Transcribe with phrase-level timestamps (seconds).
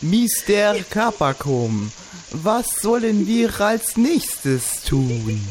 [0.00, 0.82] Mr.
[0.88, 1.92] Capacom,
[2.30, 5.46] was sollen wir als nächstes tun?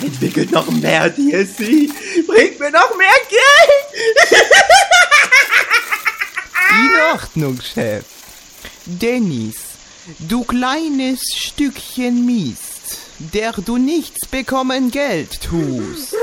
[0.00, 1.90] Entwickelt noch mehr DLC.
[2.26, 4.40] Bringt mir noch mehr Geld.
[6.70, 8.04] In Ordnung, Chef.
[8.84, 9.56] Dennis,
[10.18, 16.14] du kleines Stückchen Mist, der du nichts bekommen Geld tust.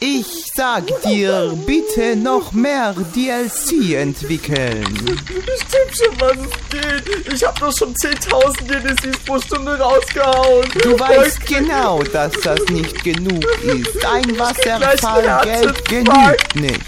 [0.00, 4.84] Ich sag dir, bitte noch mehr DLC entwickeln.
[5.28, 7.32] Ich tipp schon, was es geht.
[7.32, 10.68] Ich hab doch schon 10.000 DLCs pro Stunde rausgehauen.
[10.82, 14.06] Du weißt genau, dass das nicht genug ist.
[14.06, 16.80] Ein Wasserfall Geld genügt nicht.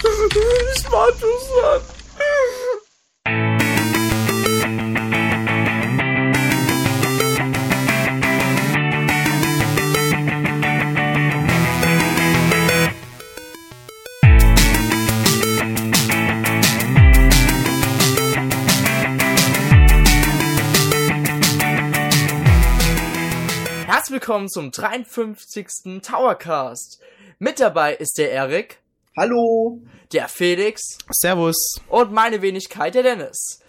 [0.74, 1.95] Ich warte schon.
[1.95, 1.95] Herzlich
[24.26, 26.02] willkommen zum 53.
[26.02, 27.00] Towercast.
[27.38, 28.80] Mit dabei ist der Erik,
[29.16, 29.82] Hallo.
[30.12, 31.80] der Felix Servus.
[31.88, 33.60] und meine Wenigkeit, der Dennis.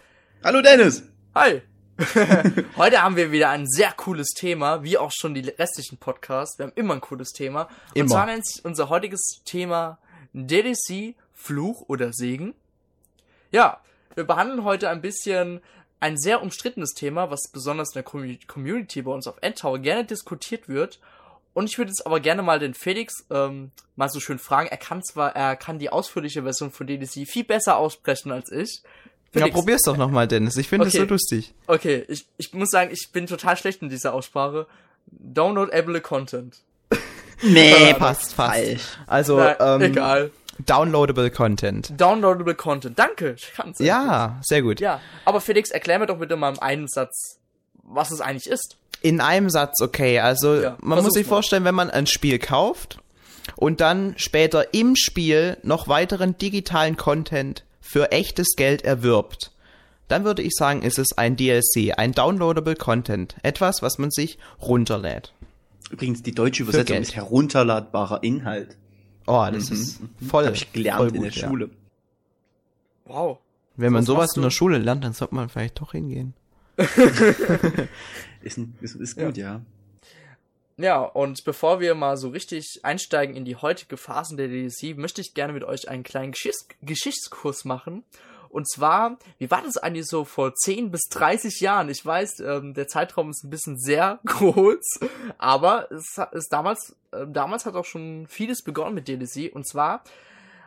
[0.44, 1.04] Hallo Dennis.
[1.36, 1.62] Hi.
[2.76, 6.58] Heute haben wir wieder ein sehr cooles Thema, wie auch schon die restlichen Podcasts.
[6.58, 7.70] Wir haben immer ein cooles Thema.
[7.90, 8.10] Und Immer.
[8.10, 10.00] zwar nennt sich unser heutiges Thema
[10.34, 12.56] DDC, Fluch oder Segen.
[13.52, 13.80] Ja,
[14.16, 15.62] wir behandeln heute ein bisschen
[16.00, 20.06] ein sehr umstrittenes Thema, was besonders in der Commu- Community bei uns auf Endtower gerne
[20.06, 21.00] diskutiert wird.
[21.54, 24.68] Und ich würde jetzt aber gerne mal den Felix ähm, mal so schön fragen.
[24.70, 28.82] Er kann zwar, er kann die ausführliche Version von DDC viel besser aussprechen als ich.
[29.34, 30.56] Ja, Felix, probier's doch nochmal, Dennis.
[30.58, 30.98] Ich finde Okay.
[31.00, 31.54] das so lustig.
[31.66, 34.68] Okay, ich, ich muss sagen, ich bin total schlecht in dieser Aussprache.
[35.08, 36.58] Downloadable Content.
[37.42, 38.36] Nee, passt, passt.
[38.36, 38.84] falsch.
[39.08, 40.32] Also, Na, ähm, egal.
[40.66, 41.92] Downloadable Content.
[42.00, 42.98] Downloadable Content.
[42.98, 43.80] Danke, ich kann's.
[43.80, 44.80] Ja, sehr gut.
[44.80, 47.40] Ja, aber Felix, erklär mir doch bitte mal im einen Satz,
[47.84, 48.78] was es eigentlich ist.
[49.02, 50.20] In einem Satz, okay.
[50.20, 51.36] Also, Ja, man muss sich mal.
[51.36, 53.00] vorstellen, wenn man ein Spiel kauft
[53.56, 59.52] und dann später im Spiel noch weiteren digitalen Content für echtes Geld erwirbt,
[60.08, 63.36] dann würde ich sagen, ist es ein DLC, ein downloadable Content.
[63.44, 65.34] Etwas, was man sich runterlädt.
[65.92, 68.76] Übrigens, die deutsche Übersetzung ist herunterladbarer Inhalt.
[69.28, 70.46] Oh, das ist voll.
[70.46, 71.48] Habe ich gelernt voll in der gut, ja.
[71.48, 71.70] Schule.
[73.06, 73.38] Wow.
[73.76, 76.34] Wenn man Was sowas in der Schule lernt, dann sollte man vielleicht doch hingehen.
[78.44, 79.62] Ist, ist, ist gut, ja.
[80.78, 85.22] Ja, und bevor wir mal so richtig einsteigen in die heutige Phasen der DDC, möchte
[85.22, 88.04] ich gerne mit euch einen kleinen Geschichts Geschichtskurs machen.
[88.58, 91.90] Und zwar, wie war das eigentlich so vor 10 bis 30 Jahren?
[91.90, 95.00] Ich weiß, ähm, der Zeitraum ist ein bisschen sehr groß,
[95.38, 99.54] aber es ist damals, äh, damals hat auch schon vieles begonnen mit DDC.
[99.54, 100.04] Und zwar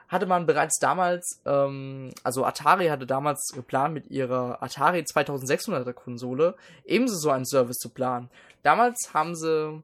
[0.07, 6.55] hatte man bereits damals, ähm, also Atari hatte damals geplant, mit ihrer Atari 2600er Konsole
[6.85, 8.31] ebenso so einen Service zu planen.
[8.63, 9.83] Damals haben sie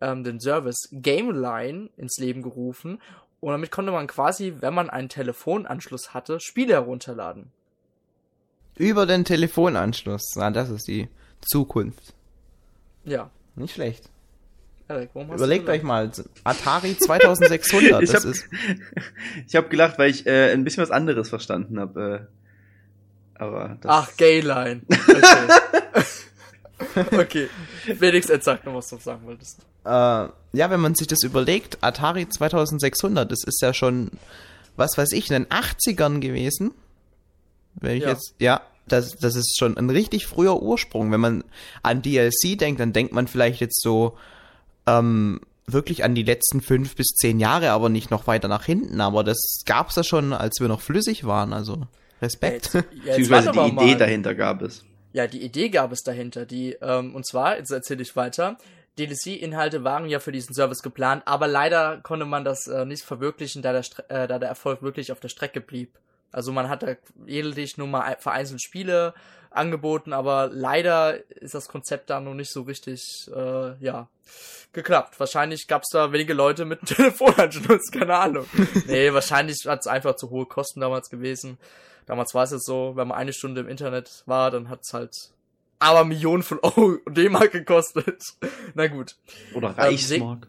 [0.00, 3.00] ähm, den Service GameLine ins Leben gerufen
[3.40, 7.50] und damit konnte man quasi, wenn man einen Telefonanschluss hatte, Spiele herunterladen.
[8.76, 10.22] Über den Telefonanschluss.
[10.36, 11.08] Na, das ist die
[11.40, 12.14] Zukunft.
[13.04, 13.30] Ja.
[13.56, 14.08] Nicht schlecht.
[14.88, 16.10] Hast Überlegt du euch mal,
[16.44, 18.48] Atari 2600, Ich das hab- ist...
[19.46, 22.28] Ich habe gelacht, weil ich äh, ein bisschen was anderes verstanden habe.
[23.36, 24.82] Äh, aber das, Ach, Gayline.
[24.90, 26.04] Okay.
[27.12, 27.48] okay.
[27.98, 29.58] Felix, jetzt sag noch, was du sagen wolltest.
[29.84, 34.10] Äh, ja, wenn man sich das überlegt, Atari 2600, das ist ja schon,
[34.76, 36.72] was weiß ich, in den 80ern gewesen.
[37.74, 38.10] Wenn ich Ja.
[38.10, 41.12] jetzt, ja, das, das ist schon ein richtig früher Ursprung.
[41.12, 41.44] Wenn man
[41.82, 44.16] an DLC denkt, dann denkt man vielleicht jetzt so,
[44.86, 49.00] ähm, wirklich an die letzten fünf bis zehn Jahre, aber nicht noch weiter nach hinten.
[49.00, 51.86] Aber das gab's ja schon, als wir noch flüssig waren, also
[52.20, 52.74] Respekt.
[52.74, 53.96] Jetzt, ja, jetzt beziehungsweise die Idee mal.
[53.96, 54.84] dahinter gab es.
[55.12, 56.46] Ja, die Idee gab es dahinter.
[56.46, 58.56] Die, ähm, und zwar, jetzt erzähle ich weiter.
[58.98, 63.62] DLC-Inhalte waren ja für diesen Service geplant, aber leider konnte man das äh, nicht verwirklichen,
[63.62, 65.96] da der, äh, da der Erfolg wirklich auf der Strecke blieb.
[66.32, 66.94] Also man hat da
[67.26, 69.14] lediglich nur mal ein- vereinzelt Spiele
[69.50, 73.02] angeboten, aber leider ist das Konzept da noch nicht so richtig,
[73.34, 74.08] äh, ja,
[74.72, 75.18] geklappt.
[75.18, 78.46] Wahrscheinlich gab es da wenige Leute mit einem Telefonanschluss, keine Ahnung.
[78.86, 81.58] nee, wahrscheinlich hat es einfach zu hohe Kosten damals gewesen.
[82.10, 84.92] Damals war es jetzt so, wenn man eine Stunde im Internet war, dann hat es
[84.92, 85.14] halt
[85.78, 88.20] aber Millionen von Euro D-Mark gekostet.
[88.74, 89.14] Na gut.
[89.54, 90.48] Oder Ähm, Reichsmark.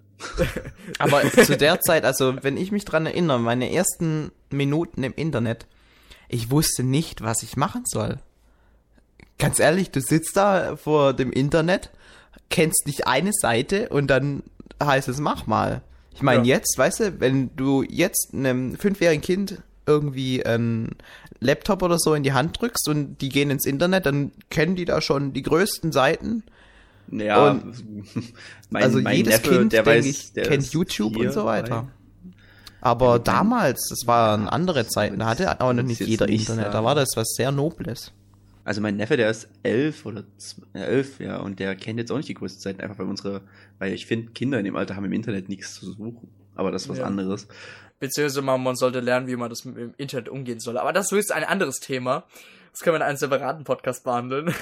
[0.97, 5.67] Aber zu der Zeit, also wenn ich mich dran erinnere, meine ersten Minuten im Internet,
[6.29, 8.17] ich wusste nicht, was ich machen soll.
[9.37, 11.91] Ganz ehrlich, du sitzt da vor dem Internet,
[12.49, 14.41] kennst nicht eine Seite und dann
[14.81, 15.83] heißt es, mach mal.
[16.15, 16.55] Ich meine, Ja.
[16.55, 20.95] jetzt, weißt du, wenn du jetzt einem fünfjährigen Kind irgendwie einen
[21.39, 24.85] Laptop oder so in die Hand drückst und die gehen ins Internet, dann kennen die
[24.85, 26.43] da schon die größten Seiten.
[27.11, 27.83] Ja, Und-
[28.69, 31.87] mein, also mein jedes Neffe, Kind, der weiß, ich, der kennt YouTube und so weiter.
[32.79, 36.41] Aber dann- damals, das waren Ja, andere Zeiten, da hatte auch noch nicht jeder nicht
[36.41, 36.85] Internet, da sagen.
[36.85, 38.11] war das was sehr Nobles.
[38.63, 40.23] Also mein Neffe, der ist elf oder
[40.73, 43.41] äh, elf, ja, und der kennt jetzt auch nicht die größte Zeit, einfach weil unsere,
[43.79, 46.27] weil ich finde, Kinder in dem Alter haben im Internet nichts zu suchen.
[46.55, 47.05] Aber das ist was Ja.
[47.05, 47.47] anderes.
[48.01, 50.79] Beziehungsweise man, sollte lernen, wie man das mit dem Internet umgehen soll.
[50.79, 52.25] Aber das ist ein anderes Thema.
[52.71, 54.55] Das können wir in einem separaten Podcast behandeln.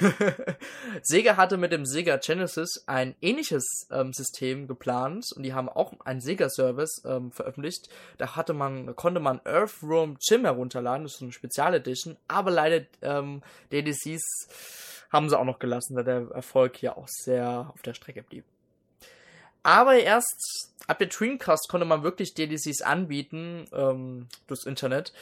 [1.04, 5.94] Sega hatte mit dem Sega Genesis ein ähnliches ähm, System geplant und die haben auch
[6.04, 7.88] einen Sega-Service ähm, veröffentlicht.
[8.18, 12.86] Da hatte man, konnte man Earthworm Jim herunterladen, das ist so eine Spezialedition, aber leider
[13.04, 13.42] ähm,
[13.72, 14.50] DDCs
[15.12, 18.44] haben sie auch noch gelassen, da der Erfolg ja auch sehr auf der Strecke blieb.
[19.64, 25.14] Aber erst ab der Dreamcast konnte man wirklich DLCs anbieten ähm, durchs Internet.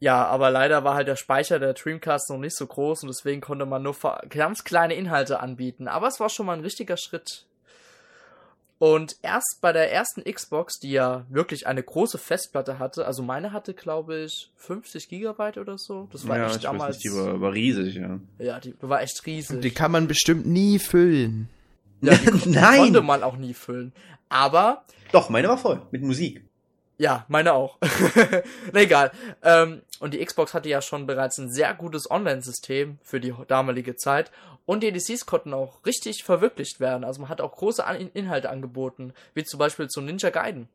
[0.00, 3.40] Ja, aber leider war halt der Speicher der Dreamcast noch nicht so groß und deswegen
[3.40, 3.96] konnte man nur
[4.28, 5.88] ganz kleine Inhalte anbieten.
[5.88, 7.46] Aber es war schon mal ein richtiger Schritt.
[8.78, 13.52] Und erst bei der ersten Xbox, die ja wirklich eine große Festplatte hatte, also meine
[13.52, 16.08] hatte, glaube ich, 50 Gigabyte oder so.
[16.12, 16.96] Das war ja, echt ich damals.
[16.96, 18.20] weiß nicht, die war, war riesig, ja.
[18.38, 19.62] ja, die war echt riesig.
[19.62, 21.48] Die kann man bestimmt nie füllen.
[22.04, 22.14] Ja,
[22.44, 22.78] die Nein!
[22.78, 23.92] konnte man auch nie füllen.
[24.28, 26.44] Aber Doch, meine war voll, mit Musik.
[26.96, 27.78] Ja, meine auch.
[28.72, 29.10] Na egal.
[29.42, 33.96] Ähm, und die Xbox hatte ja schon bereits ein sehr gutes Online-System für die damalige
[33.96, 34.30] Zeit.
[34.66, 37.04] Und die DLCs konnten auch richtig verwirklicht werden.
[37.04, 40.68] Also man hat auch große An Inhalte angeboten, wie zum Beispiel zu Ninja Gaiden.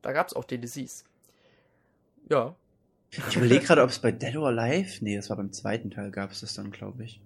[0.00, 1.04] Da gab's auch DLCs.
[2.30, 2.54] Ja.
[3.10, 6.10] Ich überlege gerade, ob es bei Dead or Alive, nee, das war beim zweiten Teil,
[6.10, 7.20] gab es das dann, glaube ich.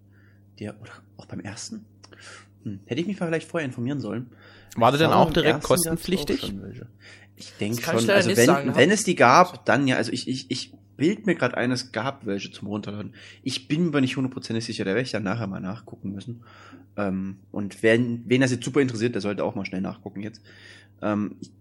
[0.59, 1.87] Der, oder auch beim ersten?
[2.67, 4.27] Hm, hätte ich mich vielleicht vorher informieren sollen.
[4.75, 6.43] War der Ich dann auch direkt kostenpflichtig?
[6.43, 6.89] auch schon welche.
[7.37, 10.11] Ich denke ich schon, leider also wenn, sagen, wenn es die gab, dann ja, also
[10.11, 13.15] ich, ich, ich bild mir gerade ein, es gab welche zum Runterladen.
[13.45, 16.43] Ich bin mir aber nicht hundertprozentig sicher, da werde ich dann nachher mal nachgucken müssen.
[16.97, 20.43] Ähm, und wen, wen das jetzt super interessiert, der sollte auch mal schnell nachgucken jetzt.
[21.03, 21.53] Ähm, ich,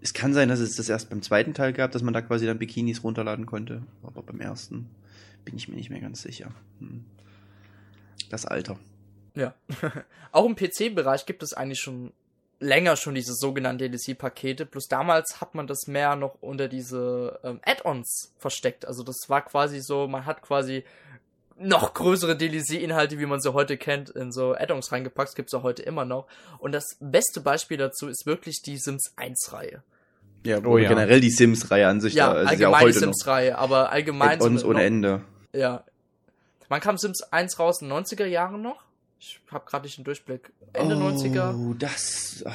[0.00, 2.46] es kann sein, dass es das erst beim zweiten Teil gab, dass man da quasi
[2.46, 3.82] dann Bikinis runterladen konnte.
[4.04, 4.86] Aber beim ersten
[5.44, 6.52] bin ich mir nicht mehr ganz sicher.
[6.78, 7.04] Hm.
[8.30, 8.78] Das Alter.
[9.36, 9.54] Ja.
[10.32, 12.12] auch im PC-Bereich gibt es eigentlich schon
[12.58, 14.64] länger schon diese sogenannten DLC-Pakete.
[14.66, 18.86] Bloß damals hat man das mehr noch unter diese ähm, Add-ons versteckt.
[18.86, 20.84] Also das war quasi so, man hat quasi
[21.58, 25.34] noch größere DLC-Inhalte, wie man sie heute kennt, in so Add-ons reingepackt.
[25.36, 26.26] Gibt's auch heute immer noch.
[26.58, 29.82] Und das beste Beispiel dazu ist wirklich die Sims 1-Reihe.
[30.44, 30.88] Ja, Oh ja.
[30.88, 32.32] generell die Sims-Reihe an sich Ja, da.
[32.32, 32.92] also ist allgemein auch die.
[32.92, 35.20] Sims-Reihe, aber allgemein Add-ons ohne noch- Ende.
[35.54, 35.84] Ja.
[36.68, 37.82] Wann kam Sims 1 raus?
[37.82, 38.84] In den 90er Jahren noch?
[39.18, 40.52] Ich hab gerade nicht den Durchblick.
[40.72, 41.54] Ende 90er?
[41.54, 42.42] Oh, das.
[42.46, 42.52] ah,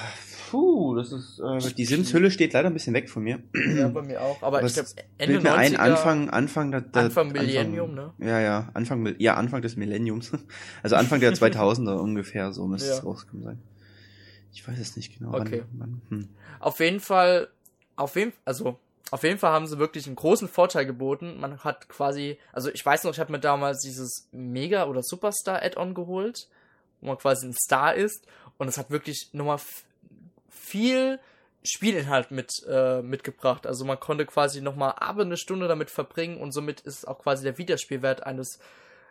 [0.51, 1.39] Puh, das ist.
[1.39, 3.39] Äh, die Sims-Hülle steht leider ein bisschen weg von mir.
[3.75, 4.37] Ja, bei mir auch.
[4.43, 5.55] Aber Aber ich glaube, es Ende Bild mir 90er.
[5.55, 8.13] ein, Anfang, Anfang, der, der, Anfang Millennium, ne?
[8.19, 10.31] Ja, ja, Anfang, ja, Anfang des Millenniums.
[10.83, 12.97] Also Anfang der 2000er ungefähr, so müsste Ja.
[12.97, 13.59] es rausgekommen sein.
[14.53, 15.33] Ich weiß es nicht genau.
[15.33, 15.63] Okay.
[15.71, 16.29] Wann, wann, hm.
[16.59, 17.47] Auf jeden Fall,
[17.95, 18.77] auf jeden, also,
[19.09, 21.39] auf jeden Fall haben sie wirklich einen großen Vorteil geboten.
[21.39, 25.93] Man hat quasi, also ich weiß noch, ich habe mir damals dieses Mega- oder Superstar-Add-on
[25.93, 26.47] geholt,
[27.01, 28.25] wo man quasi ein Star ist.
[28.57, 29.59] Und es hat wirklich nochmal
[30.49, 31.19] viel
[31.63, 33.67] Spielinhalt mit, äh, mitgebracht.
[33.67, 37.43] Also man konnte quasi nochmal aber eine Stunde damit verbringen und somit ist auch quasi
[37.43, 38.59] der Wiederspielwert eines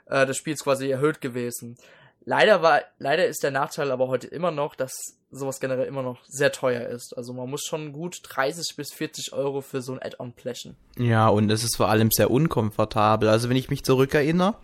[0.06, 1.76] äh, des Spiels quasi erhöht gewesen.
[2.24, 4.92] Leider war, leider ist der Nachteil aber heute immer noch, dass
[5.30, 7.16] sowas generell immer noch sehr teuer ist.
[7.16, 10.76] Also man muss schon gut 30 bis 40 Euro für so ein Add-on blechen.
[10.98, 13.28] Ja, und es ist vor allem sehr unkomfortabel.
[13.28, 14.56] Also wenn ich mich zurückerinnere,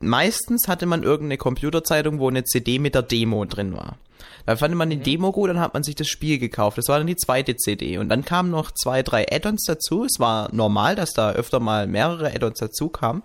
[0.00, 3.96] meistens hatte man irgendeine Computerzeitung, wo eine CD mit der Demo drin war.
[4.44, 6.78] Da fand man die Demo gut, dann hat man sich das Spiel gekauft.
[6.78, 7.98] Das war dann die zweite CD.
[7.98, 10.04] Und dann kamen noch zwei, drei Add-ons dazu.
[10.04, 13.22] Es war normal, dass da öfter mal mehrere Add-ons dazu kamen.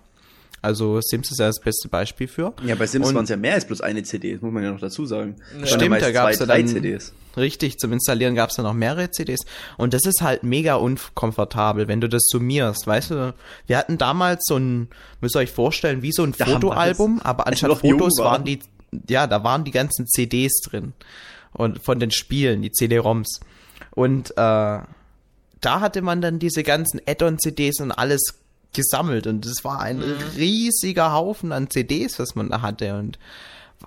[0.62, 2.54] Also Sims ist ja das beste Beispiel für.
[2.66, 4.72] Ja, bei Sims waren es ja mehr als bloß eine CD, das muss man ja
[4.72, 5.36] noch dazu sagen.
[5.62, 7.14] Es Stimmt, ja meist da gab's zwei, ja dann- CDs.
[7.38, 9.42] Richtig, zum Installieren gab es dann noch mehrere CDs.
[9.78, 12.88] Und das ist halt mega unkomfortabel, wenn du das summierst.
[12.88, 13.36] Weißt du,
[13.68, 14.88] wir hatten damals so ein,
[15.22, 18.46] müsst ihr euch vorstellen, wie so ein Da Fotoalbum, aber anstatt Fotos waren waren.
[18.46, 18.60] die,
[19.08, 20.94] ja, da waren die ganzen CDs drin.
[21.54, 23.40] Und von den Spielen, die CD-ROMs.
[23.92, 24.86] Und äh, da
[25.64, 28.40] hatte man dann diese ganzen Add-on-CDs und alles
[28.74, 29.28] gesammelt.
[29.28, 30.02] Und das war ein
[30.36, 32.98] riesiger Haufen an CDs, was man da hatte.
[32.98, 33.20] Und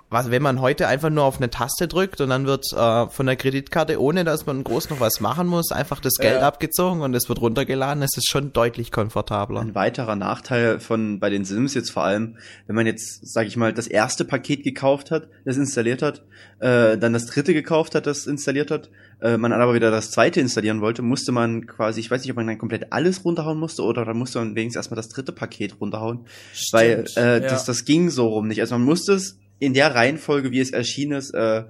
[0.09, 3.25] was, wenn man heute einfach nur auf eine Taste drückt und dann wird äh, von
[3.25, 6.47] der Kreditkarte, ohne dass man groß noch was machen muss, einfach das Geld Ja.
[6.47, 9.59] abgezogen und es wird runtergeladen, es ist schon deutlich komfortabler.
[9.61, 13.57] Ein weiterer Nachteil von bei den Sims jetzt vor allem, wenn man jetzt, sage ich
[13.57, 16.23] mal, das erste Paket gekauft hat, das installiert hat,
[16.59, 18.89] äh, dann das dritte gekauft hat, das installiert hat,
[19.21, 22.37] äh, man aber wieder das zweite installieren wollte, musste man quasi, ich weiß nicht, ob
[22.37, 25.79] man dann komplett alles runterhauen musste oder dann musste man wenigstens erstmal das dritte Paket
[25.81, 26.25] runterhauen,
[26.71, 27.49] weil Stimmt, äh, ja.
[27.49, 28.61] das, das ging so rum nicht.
[28.61, 31.63] Also man musste es in der Reihenfolge, wie es erschienen ist, äh,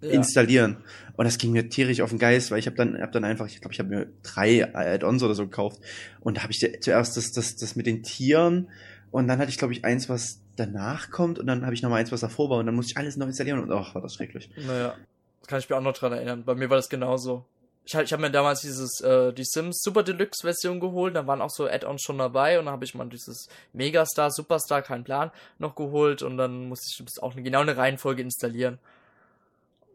[0.00, 0.08] Ja.
[0.10, 0.78] installieren.
[1.16, 3.46] Und das ging mir tierisch auf den Geist, weil ich habe dann, hab dann einfach,
[3.46, 5.80] ich glaube, ich habe mir drei Add-ons oder so gekauft.
[6.20, 8.68] Und da habe ich zuerst das, das, das mit den Tieren
[9.10, 11.90] und dann hatte ich, glaube ich, eins, was danach kommt und dann habe ich noch
[11.90, 14.02] mal eins, was davor war und dann musste ich alles neu installieren und ach, war
[14.02, 14.50] das schrecklich.
[14.56, 14.94] Naja,
[15.40, 16.44] das kann ich mir auch noch dran erinnern.
[16.44, 17.44] Bei mir war das genauso.
[17.84, 21.40] Ich, ich habe mir damals dieses äh, die Sims Super Deluxe Version geholt, da waren
[21.40, 25.30] auch so Add-ons schon dabei und dann habe ich mal dieses Megastar, Superstar, kein Plan,
[25.58, 28.78] noch geholt und dann musste ich auch eine, genau eine Reihenfolge installieren.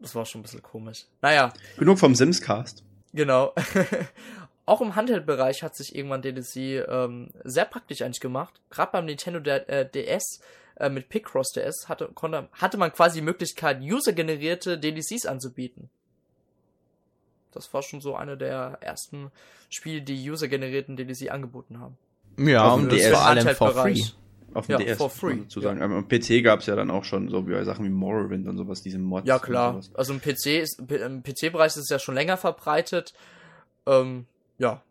[0.00, 1.06] Das war schon ein bisschen komisch.
[1.22, 2.84] Naja, Genug vom Sims-Cast.
[3.12, 3.54] Genau.
[4.66, 8.60] Auch im Handheld-Bereich hat sich irgendwann DDC ähm, sehr praktisch eigentlich gemacht.
[8.70, 10.40] Gerade beim Nintendo der, äh, DS
[10.76, 15.88] äh, mit Picross DS hatte, konnte, hatte man quasi die Möglichkeit, usergenerierte DDCs anzubieten.
[17.52, 19.30] Das war schon so eine der ersten
[19.70, 21.96] Spiele, die usergenerierten DDC angeboten haben.
[22.38, 24.02] Ja, und das vor allem for free.
[24.54, 25.36] Auf dem Ja, DS, for free.
[25.42, 25.82] dazu sagen.
[25.82, 28.56] Aber Am PC gab's ja dann auch schon so wie bei Sachen wie Morrowind und
[28.56, 29.26] sowas, diese Mods.
[29.26, 29.80] Ja, klar.
[29.94, 33.12] Also im PC ist, im PC-Bereich ist es ja schon länger verbreitet.
[33.86, 34.26] Ähm,
[34.58, 34.82] ja.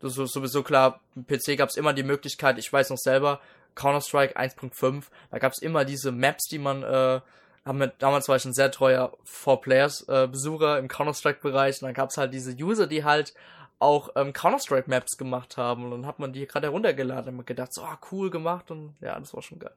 [0.00, 1.00] Das ist sowieso klar.
[1.14, 3.40] Im PC gab es immer die Möglichkeit, ich weiß noch selber,
[3.76, 7.20] Counter-Strike 1.5, da gab es immer diese Maps, die man, äh,
[7.64, 12.16] haben wir, damals war ich ein sehr treuer Four-Players-Besucher im Counter-Strike-Bereich und dann gab es
[12.16, 13.34] halt diese User, die halt
[13.78, 17.74] auch ähm, Counter-Strike-Maps gemacht haben und dann hat man die gerade heruntergeladen und man gedacht,
[17.74, 19.74] so, ah, cool gemacht und ja, das war schon geil.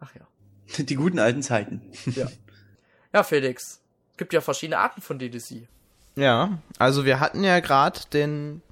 [0.00, 0.26] Ach ja.
[0.84, 1.82] Die guten alten Zeiten.
[3.14, 3.82] Ja, Felix.
[4.12, 5.68] Es gibt ja verschiedene Arten von DDC.
[6.16, 8.62] Ja, also wir hatten ja gerade den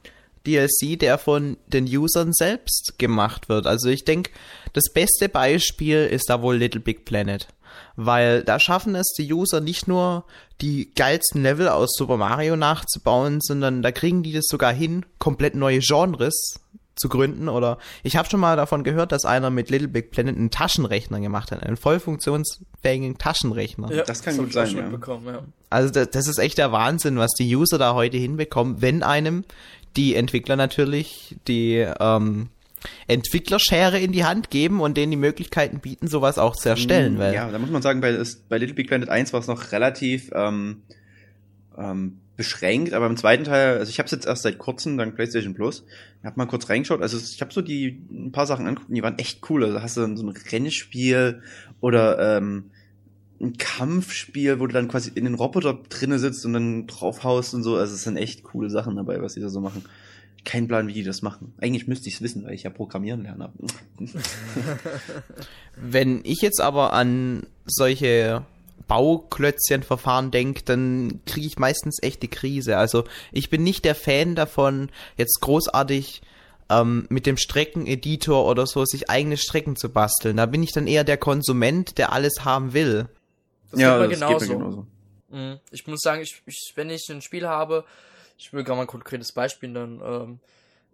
[0.47, 3.67] DLC, der von den Usern selbst gemacht wird.
[3.67, 4.31] Also ich denke,
[4.73, 7.49] das beste Beispiel ist da wohl Little Big Planet.
[7.97, 10.25] Weil da schaffen es die User nicht nur
[10.61, 15.55] die geilsten Level aus Super Mario nachzubauen, sondern da kriegen die das sogar hin, komplett
[15.55, 16.61] neue Genres
[16.97, 17.49] zu gründen.
[17.49, 21.21] Oder ich habe schon mal davon gehört, dass einer mit Little Big Planet einen Taschenrechner
[21.21, 23.89] gemacht hat, einen voll funktionsfähigen Taschenrechner.
[24.05, 24.83] Das kann hab gut sein, schon ja.
[24.83, 25.43] mitbekommen, ja.
[25.71, 29.45] Also das, das ist echt der Wahnsinn, was die User da heute hinbekommen, wenn einem
[29.97, 32.51] die Entwickler natürlich die ähm,
[33.07, 37.19] Entwicklerschere in die Hand geben und denen die Möglichkeiten bieten, sowas auch zu erstellen.
[37.19, 38.17] Weil Mm, Ja, da muss man sagen, bei,
[38.49, 40.83] bei Little Big Planet 1 war es noch relativ ähm,
[41.77, 45.15] ähm, beschränkt, aber im zweiten Teil, also ich habe es jetzt erst seit kurzem, dank
[45.15, 45.85] PlayStation Plus,
[46.25, 49.03] hab mal kurz reingeschaut, also ich habe so die ein paar Sachen angeguckt, und die
[49.03, 49.65] waren echt cool.
[49.65, 51.43] Also hast du so ein Rennspiel
[51.81, 52.71] oder ähm,
[53.41, 57.63] ein Kampfspiel, wo du dann quasi in den Roboter drinne sitzt und dann draufhaust und
[57.63, 57.77] so.
[57.77, 59.85] Also es sind echt coole Sachen dabei, was die da so machen.
[60.45, 61.55] Kein Plan, wie die das machen.
[61.59, 63.53] Eigentlich müsste ich es wissen, weil ich ja programmieren lerne.
[65.77, 68.45] wenn ich jetzt aber an solche
[68.89, 72.77] Bauklötzchenverfahren denke, dann kriege ich meistens echt die Krise.
[72.77, 76.23] Also ich bin nicht der Fan davon, jetzt großartig
[76.71, 80.39] ähm, mit dem Streckeneditor oder so sich eigene Strecken zu basteln.
[80.39, 83.09] Da bin ich dann eher der Konsument, der alles haben will.
[83.71, 84.53] Das ja, geht mir das geht genauso.
[84.53, 84.87] mir genauso.
[85.29, 85.61] Mhm.
[85.71, 87.85] Ich muss sagen, ich, ich, wenn ich ein Spiel habe,
[88.41, 90.39] ich will gerade mal ein konkretes Beispiel nennen, ähm,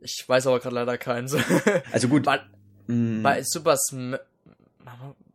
[0.00, 1.34] ich weiß aber gerade leider keins.
[1.92, 2.24] Also gut.
[2.24, 2.40] bei,
[2.88, 4.14] mm, bei Super Sm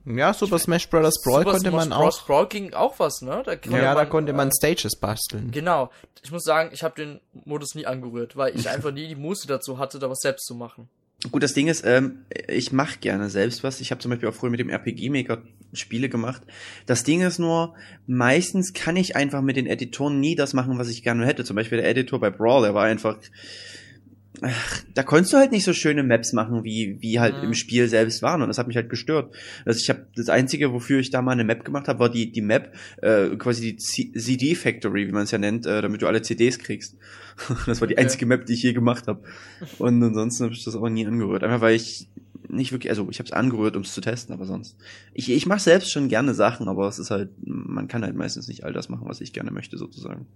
[0.06, 1.22] Ja, Super Smash Bros.
[1.24, 2.20] Brawl Super konnte Smash man Bros.
[2.20, 2.26] auch.
[2.28, 3.42] Brawl ging auch was, ne?
[3.46, 5.52] Da konnte Ja, da man, konnte man äh, Stages basteln.
[5.52, 5.90] Genau.
[6.24, 9.48] Ich muss sagen, ich habe den Modus nie angerührt, weil ich einfach nie die Muße
[9.48, 10.90] dazu hatte, da was selbst zu machen.
[11.32, 13.80] Gut, das Ding ist, ähm, ich mache gerne selbst was.
[13.80, 15.42] Ich habe zum Beispiel auch früher mit dem RPG Maker
[15.74, 16.42] Spiele gemacht.
[16.86, 17.76] Das Ding ist nur,
[18.08, 21.44] meistens kann ich einfach mit den Editoren nie das machen, was ich gerne hätte.
[21.44, 23.18] Zum Beispiel der Editor bei Brawl, der war einfach.
[24.44, 27.44] Ach, da konntest du halt nicht so schöne Maps machen, wie, wie halt Mhm.
[27.50, 28.42] im Spiel selbst waren.
[28.42, 29.36] Und das hat mich halt gestört.
[29.66, 32.32] Also ich habe das Einzige, wofür ich da mal eine Map gemacht habe, war die,
[32.32, 36.02] die Map, äh, quasi die C- CD Factory, wie man es ja nennt, äh, damit
[36.02, 36.96] du alle CDs kriegst.
[37.68, 38.04] das war die Okay.
[38.04, 39.22] einzige Map, die ich je gemacht habe.
[39.80, 41.44] Und ansonsten habe ich das auch nie angerührt.
[41.44, 42.08] Einfach weil ich
[42.52, 44.76] nicht wirklich, also ich habe es angerührt, um es zu testen, aber sonst.
[45.14, 48.48] Ich, ich mache selbst schon gerne Sachen, aber es ist halt, man kann halt meistens
[48.48, 50.28] nicht all das machen, was ich gerne möchte, sozusagen.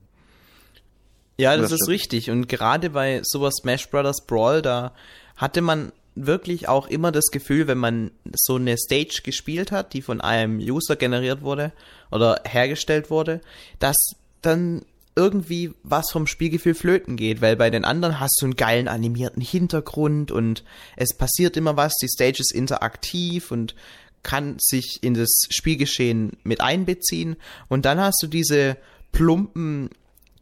[1.38, 2.32] Ja, das Das ist richtig.
[2.32, 4.26] Und gerade bei Super Smash Bros.
[4.26, 4.94] Brawl, da
[5.36, 10.02] hatte man wirklich auch immer das Gefühl, wenn man so eine Stage gespielt hat, die
[10.02, 11.74] von einem User generiert wurde
[12.10, 13.42] oder hergestellt wurde,
[13.80, 13.96] dass
[14.42, 18.88] dann irgendwie was vom Spielgefühl flöten geht, weil bei den anderen hast du einen geilen
[18.88, 20.64] animierten Hintergrund und
[20.98, 23.76] es passiert immer was, die Stage ist interaktiv und
[24.24, 27.38] kann sich in das Spielgeschehen mit einbeziehen
[27.70, 28.76] und dann hast du diese
[29.12, 29.90] plumpen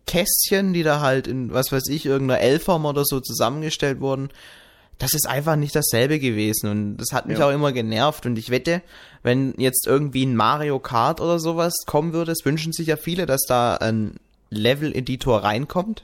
[0.07, 4.29] Kästchen, die da halt in, was weiß ich, irgendeiner L-Form oder so zusammengestellt wurden.
[4.97, 7.47] Das ist einfach nicht dasselbe gewesen und das hat mich Ja.
[7.47, 8.81] auch immer genervt und ich wette,
[9.21, 13.25] wenn jetzt irgendwie ein Mario Kart oder sowas kommen würde, es wünschen sich ja viele,
[13.25, 14.15] dass da ein
[14.53, 16.03] Level-Editor reinkommt,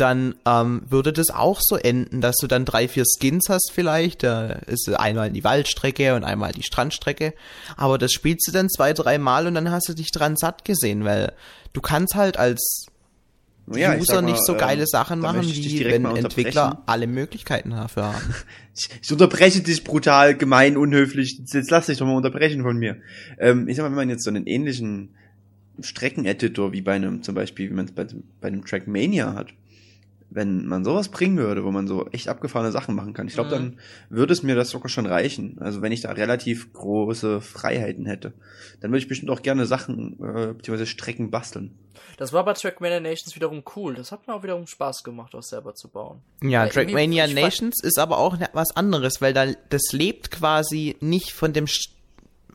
[0.00, 4.22] dann ähm, würde das auch so enden, dass du dann drei, vier Skins hast vielleicht.
[4.22, 7.34] Da ist einmal die Waldstrecke und einmal die Strandstrecke.
[7.76, 10.64] Aber das spielst du dann zwei, drei Mal und dann hast du dich dran satt
[10.64, 11.32] gesehen, weil
[11.72, 12.86] du kannst halt als
[13.66, 17.70] Ja, User mal, nicht so geile ähm, Sachen da machen, wie wenn Entwickler alle Möglichkeiten
[17.70, 18.34] dafür haben.
[18.72, 21.38] Ich, ich unterbreche dich brutal, gemein, unhöflich.
[21.38, 22.98] Jetzt, jetzt lass dich doch mal unterbrechen von mir.
[23.38, 25.10] Ähm, ich sag mal, wenn man jetzt so einen ähnlichen
[25.82, 28.06] Streckeneditor wie bei einem, zum Beispiel, wie man es bei,
[28.40, 29.48] bei einem Trackmania hat,
[30.32, 33.48] wenn man sowas bringen würde, wo man so echt abgefahrene Sachen machen kann, ich glaube,
[33.50, 33.52] Mhm.
[33.52, 33.78] dann
[34.10, 35.56] würde es mir das sogar schon reichen.
[35.58, 38.32] Also wenn ich da relativ große Freiheiten hätte,
[38.80, 41.74] dann würde ich bestimmt auch gerne Sachen äh, beziehungsweise Strecken basteln.
[42.16, 43.94] Das war bei Trackmania Nations wiederum cool.
[43.96, 46.20] Das hat mir auch wiederum Spaß gemacht, das selber zu bauen.
[46.42, 50.30] Ja, Weil irgendwie- Trackmania Nations ist aber auch ne- was anderes, weil da das lebt
[50.30, 51.90] quasi nicht von dem, St-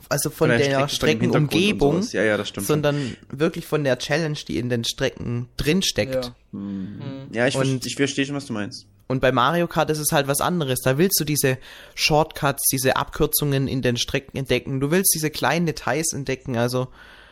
[0.10, 2.14] also von, der der, von Hintergrund und Streckenumgebung, sowas.
[2.14, 2.66] Ja, ja, stimmt.
[2.68, 2.76] schon.
[2.76, 6.26] sondern wirklich von der Challenge, die in den Strecken drinsteckt.
[6.26, 6.36] Ja.
[6.52, 6.98] Hm.
[6.98, 7.34] Mhm.
[7.34, 8.86] Ja, ich, Und- ich verstehe schon, was du meinst.
[9.08, 10.80] Und bei Mario Kart ist es halt was anderes.
[10.82, 11.60] Da willst du diese
[11.94, 14.80] Shortcuts, diese Abkürzungen in den Strecken entdecken.
[14.80, 16.58] Du willst diese kleinen Details entdecken.
[16.58, 16.88] Also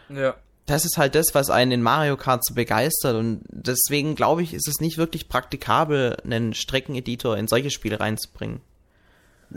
[0.07, 0.35] Ja.
[0.67, 3.15] das ist halt das, was einen in Mario Kart so begeistert.
[3.15, 8.61] Und deswegen glaube ich, ist es nicht wirklich praktikabel, einen Streckeneditor in solche Spiele reinzubringen.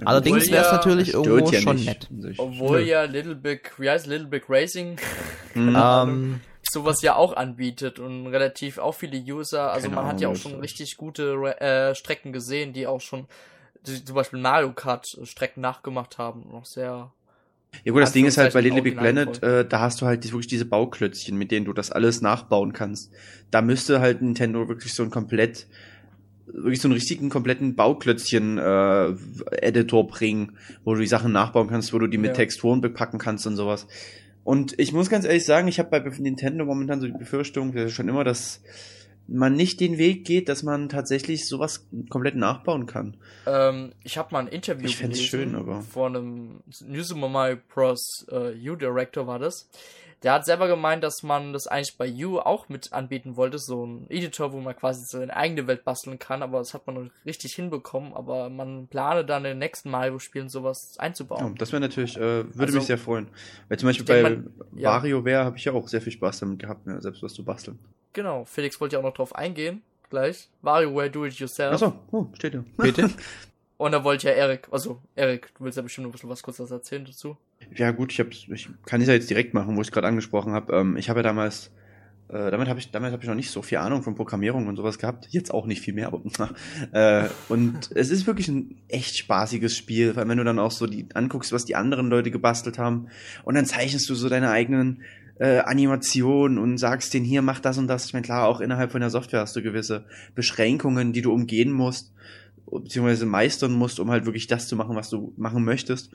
[0.04, 2.10] Allerdings wäre es ja- natürlich irgendwo ja schon nicht.
[2.10, 2.38] nett.
[2.38, 2.86] Obwohl Nö.
[2.86, 4.96] ja Little Big, wie heißt Little Big Racing
[5.54, 5.74] Mhm.
[5.74, 9.72] Ähm, sowas ja auch anbietet und relativ auch viele User.
[9.72, 13.26] Also man hat ja auch Ahnung, schon richtig gute äh, Strecken gesehen, die auch schon
[13.86, 16.44] die, zum Beispiel Mario Kart Strecken nachgemacht haben.
[16.52, 17.12] Noch sehr.
[17.84, 20.24] Ja gut, das Ding ist halt bei Little Big Planet, äh, da hast du halt
[20.24, 23.12] wirklich diese Bauklötzchen, mit denen du das alles nachbauen kannst.
[23.50, 25.66] Da müsste halt Nintendo wirklich so ein komplett,
[26.46, 32.06] wirklich so einen richtigen kompletten Bauklötzchen-Editor bringen, wo du die Sachen nachbauen kannst, wo du
[32.06, 32.34] die mit Ja.
[32.34, 33.86] Texturen bepacken kannst und sowas.
[34.44, 37.86] Und ich muss ganz ehrlich sagen, ich habe bei Nintendo momentan so die Befürchtung, das
[37.86, 38.60] ist schon immer, dass
[39.28, 43.16] man nicht den Weg geht, dass man tatsächlich sowas komplett nachbauen kann.
[43.44, 47.56] Ähm, ich habe mal ein Interview Ich gelesen schön, aber- von einem New Super Mario
[47.74, 48.24] Bros.
[48.30, 49.68] Äh, U-Director war das.
[50.22, 53.84] Der hat selber gemeint, dass man das eigentlich bei U auch mit anbieten wollte, so
[53.86, 57.10] ein Editor, wo man quasi seine eigene Welt basteln kann, aber das hat man noch
[57.26, 61.54] richtig hinbekommen, aber man plane dann in den nächsten Mario-Spielen sowas Ja, einzubauen.
[61.56, 63.28] das wäre natürlich, äh, würde Also, mich sehr freuen.
[63.68, 64.90] Weil zum Beispiel bei mal- ja.
[65.02, 67.78] WarioWare habe ich ja auch sehr viel Spaß damit gehabt, mir selbst was zu basteln.
[68.14, 70.48] Genau, Felix wollte ja auch noch drauf eingehen, gleich.
[70.62, 71.74] WarioWare Do It Yourself.
[71.74, 72.64] Achso, oh, steht ja.
[72.78, 73.10] bitte?
[73.78, 76.42] Und da wollte ja Erik, also Erik, du willst ja bestimmt noch ein bisschen was
[76.42, 77.36] kurz erzählen dazu.
[77.74, 80.52] Ja gut, ich, hab's, ich kann es ja jetzt direkt machen, wo ich gerade angesprochen
[80.52, 80.74] habe.
[80.74, 81.70] Ähm, ich habe ja damals,
[82.28, 84.76] äh, damit habe ich, damals habe ich noch nicht so viel Ahnung von Programmierung und
[84.76, 85.26] sowas gehabt.
[85.30, 86.22] Jetzt auch nicht viel mehr, aber
[86.92, 90.86] äh, und es ist wirklich ein echt spaßiges Spiel, weil wenn du dann auch so
[90.86, 93.08] die anguckst, was die anderen Leute gebastelt haben
[93.44, 95.02] und dann zeichnest du so deine eigenen
[95.38, 98.06] äh, Animationen und sagst denen hier mach das und das.
[98.06, 101.72] Ich meine klar, auch innerhalb von der Software hast du gewisse Beschränkungen, die du umgehen
[101.72, 102.12] musst
[102.70, 106.10] beziehungsweise meistern musst, um halt wirklich das zu machen, was du machen möchtest.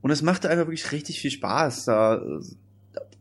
[0.00, 1.86] Und es macht einfach wirklich richtig viel Spaß.
[1.86, 2.22] Da,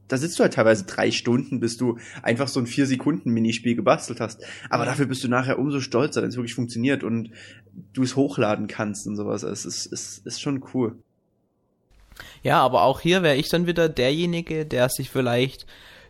[0.07, 3.75] da sitzt du halt teilweise drei Stunden, bis du einfach so ein vier Sekunden Minispiel
[3.75, 4.43] gebastelt hast.
[4.69, 7.31] Aber dafür bist du nachher umso stolzer, wenn es wirklich funktioniert und
[7.93, 9.43] du es hochladen kannst und sowas.
[9.43, 10.97] Es ist, ist, ist schon cool.
[12.43, 15.65] Ja, aber auch hier wäre ich dann wieder derjenige, der sich vielleicht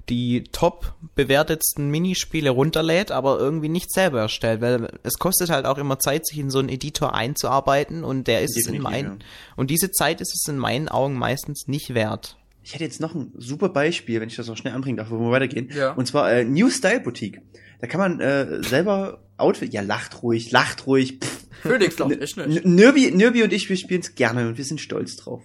[0.09, 5.77] die top bewertetsten Minispiele runterlädt, aber irgendwie nicht selber erstellt, weil es kostet halt auch
[5.77, 9.19] immer Zeit, sich in so einen Editor einzuarbeiten und der ist es in Definitiv, meinen
[9.55, 12.37] und diese Zeit ist es in meinen Augen meistens nicht wert.
[12.63, 15.19] Ich hätte jetzt noch ein super Beispiel, wenn ich das noch schnell anbringen darf, wo
[15.19, 15.69] wir weitergehen.
[15.73, 15.93] Ja.
[15.93, 17.39] Und zwar äh, New Style Boutique.
[17.79, 19.71] Da kann man äh, selber Outfit.
[19.73, 21.19] Ja, lacht ruhig, lacht ruhig.
[21.23, 21.47] Pff.
[21.61, 22.65] Felix lacht echt nicht.
[22.65, 25.43] N- Nirbi, Nirbi und ich, wir spielen es gerne und wir sind stolz drauf.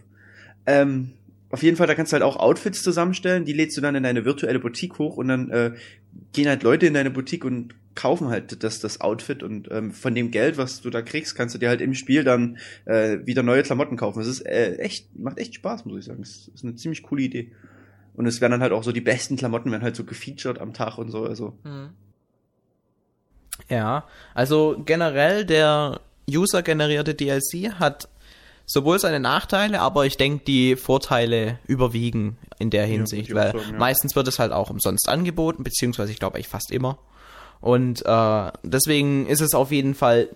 [0.67, 1.13] Ähm,
[1.53, 4.03] auf jeden Fall, da kannst du halt auch Outfits zusammenstellen, die lädst du dann in
[4.03, 5.73] deine virtuelle Boutique hoch und dann äh,
[6.33, 10.15] gehen halt Leute in deine Boutique und kaufen halt das, das Outfit und ähm, von
[10.15, 13.43] dem Geld, was du da kriegst, kannst du dir halt im Spiel dann äh, wieder
[13.43, 14.21] neue Klamotten kaufen.
[14.21, 16.23] Das ist äh, echt, macht echt Spaß, muss ich sagen.
[16.23, 17.53] Das ist eine ziemlich coole Idee.
[18.15, 20.73] Und es werden dann halt auch so die besten Klamotten werden halt so gefeatured am
[20.73, 21.59] Tag und so, also.
[21.65, 21.91] Hm.
[23.69, 28.09] Ja, also generell der user-generierte DLC hat
[28.73, 33.53] sowohl seine Nachteile, aber ich denke, die Vorteile überwiegen in der Hinsicht, ich auch weil
[33.53, 33.79] sagen, ja.
[33.79, 36.99] meistens wird es halt auch umsonst angeboten, beziehungsweise ich glaube eigentlich fast immer.
[37.61, 40.29] Und äh, deswegen ist es auf jeden Fall,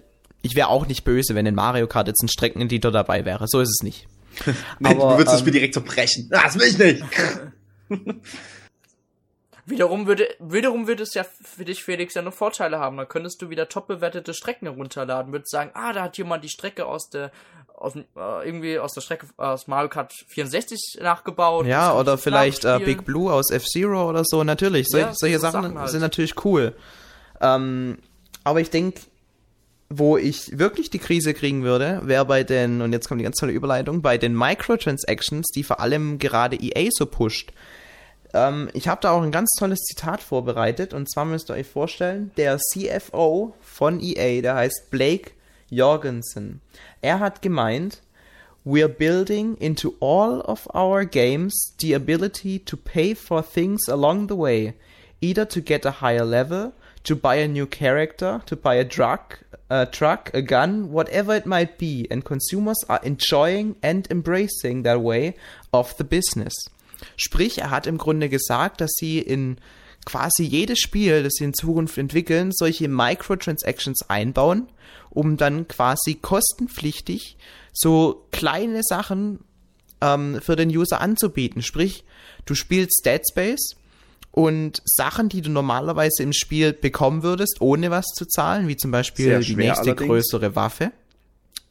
[0.42, 3.46] ich wäre auch nicht böse, wenn in Mario Kart jetzt ein Streckeneditor dabei wäre.
[3.48, 4.06] So ist es nicht.
[4.78, 6.28] nee, Aber, du würdest das ähm, Spiel direkt zerbrechen.
[6.32, 7.04] Ah, Das will ich nicht.
[9.68, 12.96] Wiederum würde, wiederum würde es ja für dich, Felix, ja nur Vorteile haben.
[12.96, 15.32] Dann könntest du wieder top bewertete Strecken herunterladen.
[15.32, 17.32] Würdest sagen, ah, da hat jemand die Strecke aus der,
[17.76, 18.02] aus, äh,
[18.44, 21.66] irgendwie aus der Strecke aus Mario Kart 64 nachgebaut.
[21.66, 22.78] Ja, oder ich vielleicht äh.
[22.78, 24.88] Big Blue aus F-Zero oder so, natürlich.
[24.88, 25.90] Sol Ja, solche so Sachen, Sachen halt.
[25.90, 26.74] sind natürlich cool.
[27.40, 27.98] Ähm,
[28.44, 29.00] aber ich denke,
[29.88, 33.36] wo ich wirklich die Krise kriegen würde, wäre bei den, und jetzt kommt die ganz
[33.36, 37.52] tolle Überleitung, bei den Microtransactions, die vor allem gerade EA so pusht.
[38.34, 41.66] Ähm, ich habe da auch ein ganz tolles Zitat vorbereitet, und zwar müsst ihr euch
[41.66, 45.32] vorstellen, der CFO von EA, der heißt Blake
[45.70, 46.60] Jorgensen.
[47.02, 48.00] Er hat gemeint,
[48.64, 54.34] We're building into all of our games the ability to pay for things along the
[54.34, 54.74] way,
[55.20, 56.72] either to get a higher level,
[57.04, 59.38] to buy a new character, to buy a drug,
[59.70, 65.00] a truck, a gun, whatever it might be, and consumers are enjoying and embracing that
[65.00, 65.36] way
[65.72, 66.52] of the business.
[67.16, 69.58] Sprich, er hat im Grunde gesagt, dass sie in
[70.04, 74.68] quasi jedes Spiel, das sie in Zukunft entwickeln, solche Microtransactions einbauen,
[75.16, 77.38] um dann quasi kostenpflichtig
[77.72, 79.40] so kleine Sachen
[80.00, 81.62] ähm, für den User anzubieten.
[81.62, 82.04] Sprich,
[82.44, 83.76] du spielst Dead Space
[84.30, 88.90] und Sachen, die du normalerweise im Spiel bekommen würdest, ohne was zu zahlen, wie zum
[88.90, 90.08] Beispiel die nächste allerdings.
[90.08, 90.92] größere Waffe.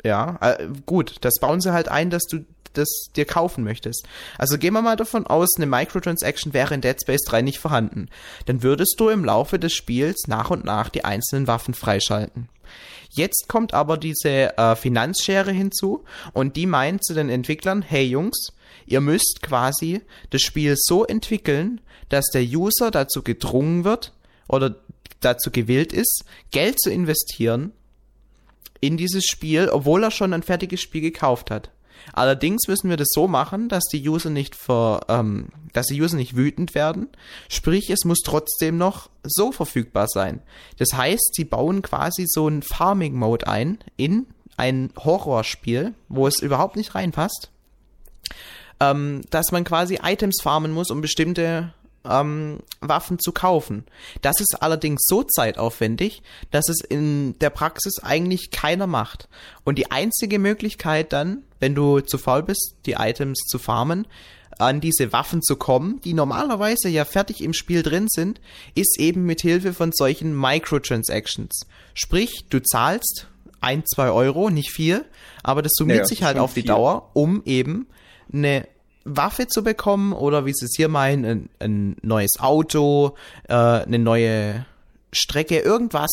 [0.04, 2.46] Ja, äh, gut, das bauen sie halt ein, dass du
[2.78, 4.08] das dir kaufen möchtest.
[4.38, 8.10] Also gehen wir mal davon aus, eine Microtransaction wäre in Dead Space 3 nicht vorhanden.
[8.46, 12.50] Dann würdest du im Laufe des Spiels nach und nach die einzelnen Waffen freischalten.
[13.10, 18.54] Jetzt kommt aber diese äh, Finanzschere hinzu und die meint zu den Entwicklern, hey Jungs,
[18.86, 24.14] ihr müsst quasi das Spiel so entwickeln, dass der User dazu gedrungen wird
[24.48, 24.76] oder
[25.22, 27.72] dazu gewillt ist, Geld zu investieren
[28.82, 31.72] in dieses Spiel, obwohl er schon ein fertiges Spiel gekauft hat.
[32.14, 36.18] Allerdings müssen wir das so machen, dass die User nicht ver, ähm, dass die User
[36.18, 37.08] nicht wütend werden.
[37.50, 40.42] Sprich, es muss trotzdem noch so verfügbar sein.
[40.78, 44.28] Das heißt, sie bauen quasi so einen Farming-Mode ein in
[44.58, 47.50] ein Horrorspiel, wo es überhaupt nicht reinpasst.
[48.80, 51.74] Ähm, dass man quasi Items farmen muss, um bestimmte
[52.10, 53.86] ähm, Waffen zu kaufen.
[54.22, 59.28] Das ist allerdings so zeitaufwendig, dass es in der Praxis eigentlich keiner macht.
[59.64, 64.08] Und die einzige Möglichkeit dann, wenn du zu faul bist, die Items zu farmen,
[64.58, 68.40] an diese Waffen zu kommen, die normalerweise ja fertig im Spiel drin sind,
[68.74, 71.66] ist eben mit Hilfe von solchen Microtransactions.
[71.94, 73.28] Sprich, du zahlst
[73.60, 75.06] ein, zwei Euro, nicht viel,
[75.44, 76.70] aber das summiert Naja, sich halt auf die viel.
[76.70, 77.88] Dauer, um eben
[78.32, 78.68] eine
[79.06, 83.16] Waffe zu bekommen oder wie sie es hier meinen, ein, ein neues Auto,
[83.48, 84.66] äh, eine neue
[85.14, 86.12] Strecke, irgendwas.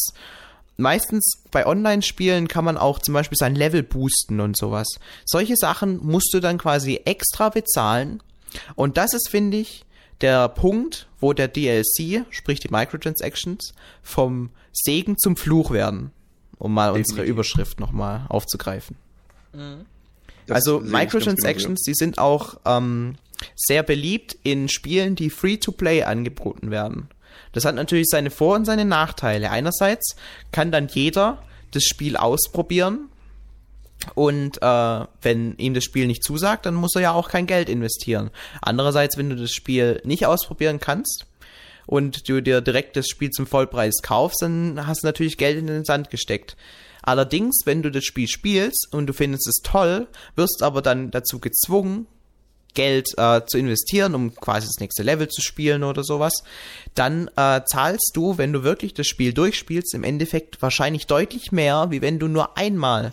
[0.76, 4.88] Meistens bei Online-Spielen kann man auch zum Beispiel sein Level boosten und sowas.
[5.24, 8.22] Solche Sachen musst du dann quasi extra bezahlen.
[8.74, 9.84] Und das ist, finde ich,
[10.20, 16.12] der Punkt, wo der DLC, sprich die Microtransactions, vom Segen zum Fluch werden.
[16.58, 17.30] Um mal unsere Definitiv.
[17.30, 18.96] Überschrift nochmal aufzugreifen.
[20.46, 23.16] Das also Microtransactions, die sind auch ähm,
[23.56, 27.08] sehr beliebt in Spielen, die Free-to-Play angeboten werden.
[27.52, 29.50] Das hat natürlich seine Vor- und seine Nachteile.
[29.50, 30.16] Einerseits
[30.52, 33.08] kann dann jeder das Spiel ausprobieren
[34.14, 37.68] und äh, wenn ihm das Spiel nicht zusagt, dann muss er ja auch kein Geld
[37.68, 38.30] investieren.
[38.60, 41.26] Andererseits, wenn du das Spiel nicht ausprobieren kannst
[41.86, 45.66] und du dir direkt das Spiel zum Vollpreis kaufst, dann hast du natürlich Geld in
[45.66, 46.56] den Sand gesteckt.
[47.02, 51.40] Allerdings, wenn du das Spiel spielst und du findest es toll, wirst aber dann dazu
[51.40, 52.06] gezwungen,
[52.74, 56.42] Geld äh, zu investieren, um quasi das nächste Level zu spielen oder sowas,
[56.94, 61.88] dann äh, zahlst du, wenn du wirklich das Spiel durchspielst, im Endeffekt wahrscheinlich deutlich mehr,
[61.90, 63.12] wie wenn du nur einmal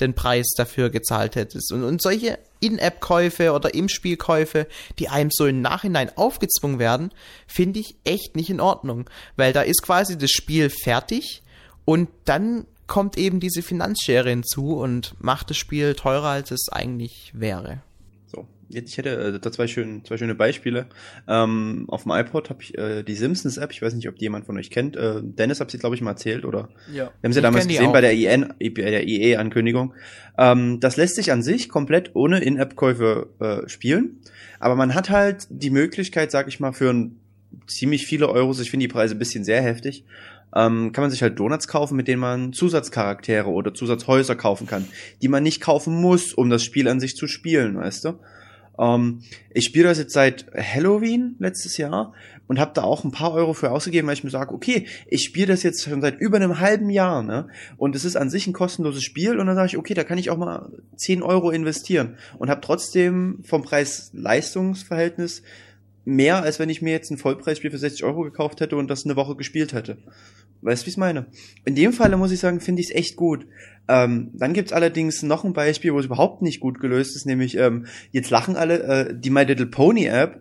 [0.00, 1.72] den Preis dafür gezahlt hättest.
[1.72, 4.66] Und, und solche In-App-Käufe oder Im-Spiel-Käufe,
[4.98, 7.12] die einem so im Nachhinein aufgezwungen werden,
[7.46, 9.08] finde ich echt nicht in Ordnung.
[9.36, 11.42] Weil da ist quasi das Spiel fertig
[11.84, 17.32] und dann kommt eben diese Finanzschere hinzu und macht das Spiel teurer, als es eigentlich
[17.34, 17.82] wäre.
[18.26, 20.86] So, jetzt ich hätte äh, da zwei schöne, zwei schöne Beispiele.
[21.28, 23.72] Ähm, auf dem iPod habe ich äh, die Simpsons App.
[23.72, 24.96] Ich weiß nicht, ob die jemand von euch kennt.
[24.96, 27.04] Äh, Dennis hat sie glaube ich mal erzählt oder Ja.
[27.04, 27.92] wir haben sie Ich damals gesehen auch.
[27.92, 29.94] bei der EN, bei der EE-Ankündigung.
[30.38, 34.20] Ähm, das lässt sich an sich komplett ohne In-App-Käufe äh, spielen,
[34.60, 37.20] aber man hat halt die Möglichkeit, sag ich mal, für ein,
[37.68, 38.60] ziemlich viele Euros.
[38.60, 40.04] Ich finde die Preise ein bisschen sehr heftig.
[40.56, 44.86] Ähm, kann man sich halt Donuts kaufen, mit denen man Zusatzcharaktere oder Zusatzhäuser kaufen kann,
[45.20, 48.18] die man nicht kaufen muss, um das Spiel an sich zu spielen, weißt du?
[48.78, 52.14] Ähm, ich spiele das jetzt seit Halloween letztes Jahr
[52.46, 55.24] und habe da auch ein paar Euro für ausgegeben, weil ich mir sage, okay, ich
[55.24, 57.48] spiele das jetzt schon seit über einem halben Jahr, ne?
[57.76, 60.18] Und es ist an sich ein kostenloses Spiel und dann sage ich, okay, da kann
[60.18, 65.42] ich auch mal 10 Euro investieren und habe trotzdem vom Preis-Leistungs-Verhältnis
[66.04, 69.04] mehr, als wenn ich mir jetzt ein Vollpreisspiel für 60 Euro gekauft hätte und das
[69.04, 69.98] eine Woche gespielt hätte.
[70.66, 71.26] Weißt du, wie ich meine?
[71.64, 73.46] In dem Fall muss ich sagen, finde ich es echt gut.
[73.86, 77.56] Ähm, dann gibt's allerdings noch ein Beispiel, wo es überhaupt nicht gut gelöst ist, nämlich
[77.56, 80.40] ähm, jetzt lachen alle, äh, die My Little Pony App,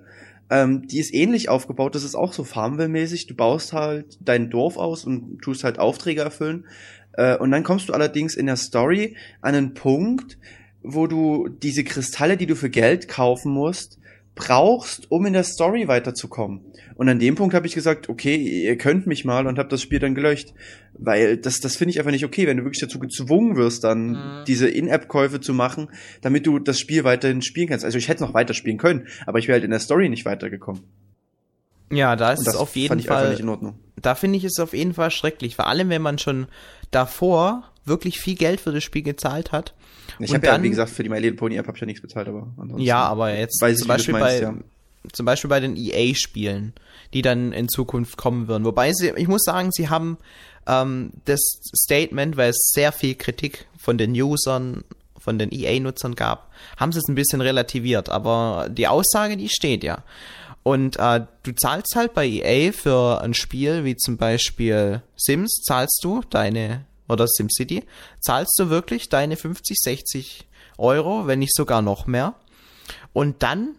[0.49, 4.77] ähm, die ist ähnlich aufgebaut, das ist auch so Farmville-mäßig, du baust halt dein Dorf
[4.77, 6.65] aus und tust halt Aufträge erfüllen
[7.13, 10.39] äh, und dann kommst du allerdings in der Story an einen Punkt,
[10.81, 13.99] wo du diese Kristalle, die du für Geld kaufen musst,
[14.36, 16.62] brauchst, um in der Story weiterzukommen.
[16.95, 19.82] Und an dem Punkt habe ich gesagt, okay, ihr könnt mich mal und habe das
[19.82, 20.54] Spiel dann gelöscht.
[20.93, 24.10] Weil das, das finde ich einfach nicht okay, wenn du wirklich dazu gezwungen wirst, dann
[24.10, 24.43] mhm.
[24.45, 25.89] diese In-App-Käufe zu machen,
[26.21, 27.86] damit du das Spiel weiterhin spielen kannst.
[27.86, 30.26] Also ich hätte noch weiter spielen können, aber ich wäre halt in der Story nicht
[30.26, 30.84] weitergekommen.
[31.91, 33.38] Ja, da ist es auf jeden Fall.
[34.02, 35.56] Da finde ich es auf jeden Fall schrecklich.
[35.56, 36.48] Vor allem, wenn man schon
[36.91, 39.74] davor wirklich viel Geld für das Spiel gezahlt hat.
[40.19, 42.02] Ich habe ja, wie gesagt, für die My Little Pony App habe ich ja nichts
[42.02, 42.86] bezahlt, aber ansonsten.
[42.86, 44.54] Ja, aber jetzt zum ich, Beispiel meinst, bei, ja.
[45.12, 46.74] zum Beispiel bei den EA-Spielen,
[47.13, 48.65] die dann in Zukunft kommen würden.
[48.65, 50.17] Wobei sie, ich muss sagen, sie haben
[50.67, 51.39] ähm, das
[51.76, 54.84] Statement, weil es sehr viel Kritik von den Usern,
[55.19, 58.10] von den EA-Nutzern gab, haben sie es ein bisschen relativiert.
[58.10, 60.04] Aber die Aussage, die steht ja.
[60.63, 66.00] Und äh, du zahlst halt bei EA für ein Spiel wie zum Beispiel Sims, zahlst
[66.04, 67.84] du deine, oder SimCity,
[68.22, 72.36] zahlst du wirklich deine 50, 60 Euro, wenn nicht sogar noch mehr.
[73.13, 73.76] Und dann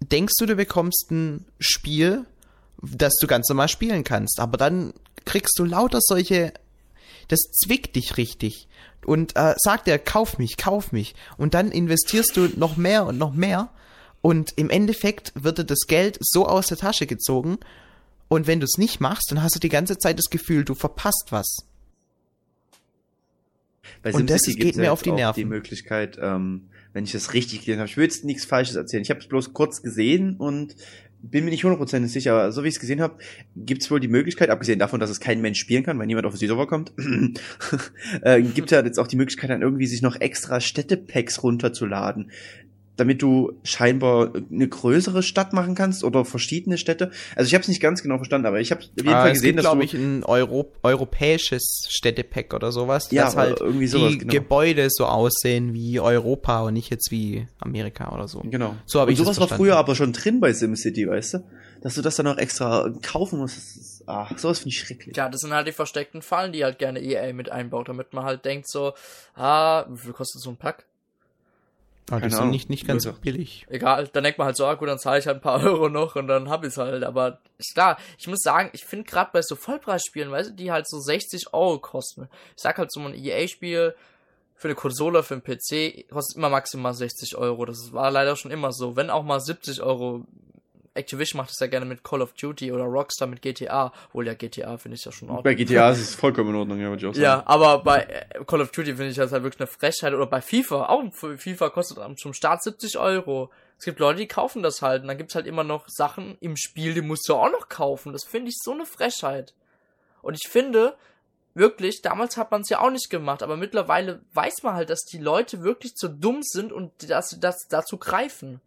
[0.00, 2.24] denkst du, du bekommst ein Spiel,
[2.80, 4.40] das du ganz normal spielen kannst.
[4.40, 6.52] Aber dann kriegst du lauter solche,
[7.28, 8.68] das zwickt dich richtig.
[9.04, 11.14] Und äh, sagt er, kauf mich, kauf mich.
[11.36, 13.70] Und dann investierst du noch mehr und noch mehr
[14.22, 17.58] und im Endeffekt wird dir das Geld so aus der Tasche gezogen.
[18.28, 20.74] Und wenn du es nicht machst, dann hast du die ganze Zeit das Gefühl, du
[20.74, 21.56] verpasst was.
[24.02, 25.40] Bei und das geht mir auf die Nerven.
[25.40, 29.02] Die Möglichkeit, ähm, wenn ich das richtig gesehen habe, ich will jetzt nichts Falsches erzählen.
[29.02, 30.76] Ich habe es bloß kurz gesehen und
[31.22, 33.18] bin mir nicht hundertprozentig sicher, aber so wie ich es gesehen habe,
[33.54, 36.26] gibt es wohl die Möglichkeit, abgesehen davon, dass es kein Mensch spielen kann, weil niemand
[36.26, 36.92] auf den Server kommt,
[38.22, 42.30] äh, gibt ja jetzt auch die Möglichkeit, dann irgendwie sich noch extra Städtepacks runterzuladen
[43.00, 47.10] damit du scheinbar eine größere Stadt machen kannst oder verschiedene Städte.
[47.34, 49.32] Also ich habe es nicht ganz genau verstanden, aber ich habe auf jeden ah, Fall
[49.32, 53.86] gesehen, gibt, dass glaube ich ein Euro europäisches Städtepack oder sowas, ja, dass halt irgendwie
[53.86, 54.32] sowas, die genau.
[54.34, 58.40] Gebäude so aussehen wie Europa und nicht jetzt wie Amerika oder so.
[58.44, 58.76] Genau.
[58.84, 61.38] So habe ich sowas war früher aber schon drin bei SimCity, weißt du?
[61.80, 64.02] Dass du das dann auch extra kaufen musst.
[64.06, 65.16] Ach, sowas finde ich schrecklich.
[65.16, 68.24] Ja, das sind halt die versteckten Fallen, die halt gerne EA mit einbaut, damit man
[68.24, 68.92] halt denkt so,
[69.34, 70.84] ah, wie viel kostet so ein Pack?
[72.10, 73.18] Ah, die sind nicht, nicht ganz Würde.
[73.20, 73.66] billig.
[73.68, 75.88] Egal, dann denkt man halt so, ah, gut, dann zahle ich halt ein paar Euro
[75.88, 77.04] noch und dann hab ich's halt.
[77.04, 80.72] Aber ist klar, ich muss sagen, ich finde gerade bei so Vollpreisspielen, weißt du, die
[80.72, 82.28] halt so 60 Euro kosten.
[82.56, 83.94] Ich sag halt so ein EA-Spiel
[84.56, 87.64] für eine Konsole, für einen PC, kostet immer maximal 60 Euro.
[87.64, 88.96] Das war leider schon immer so.
[88.96, 90.24] Wenn auch mal 70 Euro
[91.00, 94.34] Activision macht es ja gerne mit Call of Duty oder Rockstar mit GTA, obwohl ja
[94.34, 95.56] GTA finde ich ja schon ordentlich.
[95.56, 97.22] Bei GTA ist es vollkommen in Ordnung, ja, würde ich auch sagen.
[97.22, 100.26] Ja, aber bei äh, Call of Duty finde ich das halt wirklich eine Frechheit oder
[100.26, 103.50] bei FIFA, auch FIFA kostet zum Start 70 Euro.
[103.78, 106.36] Es gibt Leute, die kaufen das halt und dann gibt es halt immer noch Sachen
[106.40, 108.12] im Spiel, die musst du auch noch kaufen.
[108.12, 109.54] Das finde ich so eine Frechheit.
[110.22, 110.96] Und ich finde,
[111.54, 115.04] wirklich, damals hat man es ja auch nicht gemacht, aber mittlerweile weiß man halt, dass
[115.04, 118.60] die Leute wirklich zu dumm sind und dass sie das dazu greifen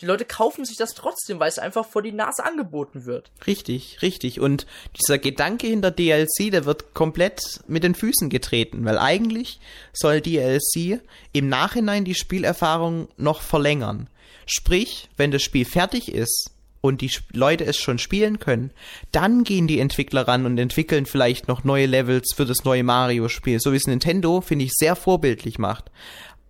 [0.00, 3.30] die Leute kaufen sich das trotzdem, weil es einfach vor die Nase angeboten wird.
[3.46, 4.40] Richtig, richtig.
[4.40, 4.66] Und
[5.00, 9.58] dieser Gedanke hinter DLC, der wird komplett mit den Füßen getreten, weil eigentlich
[9.92, 11.00] soll DLC
[11.32, 14.08] im Nachhinein die Spielerfahrung noch verlängern.
[14.46, 18.70] Sprich, wenn das Spiel fertig ist und die Leute es schon spielen können,
[19.12, 23.58] dann gehen die Entwickler ran und entwickeln vielleicht noch neue Levels für das neue Mario-Spiel,
[23.60, 25.90] so wie es Nintendo, finde ich, sehr vorbildlich macht.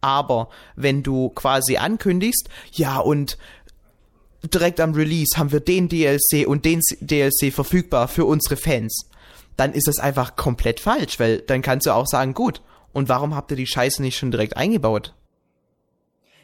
[0.01, 3.39] Aber wenn du quasi ankündigst, ja und
[4.43, 9.11] direkt am Release haben wir den DLC und den DLC verfügbar für unsere Fans,
[9.57, 13.35] dann ist das einfach komplett falsch, weil dann kannst du auch sagen, gut, und warum
[13.35, 15.15] habt ihr die Scheiße nicht schon direkt eingebaut?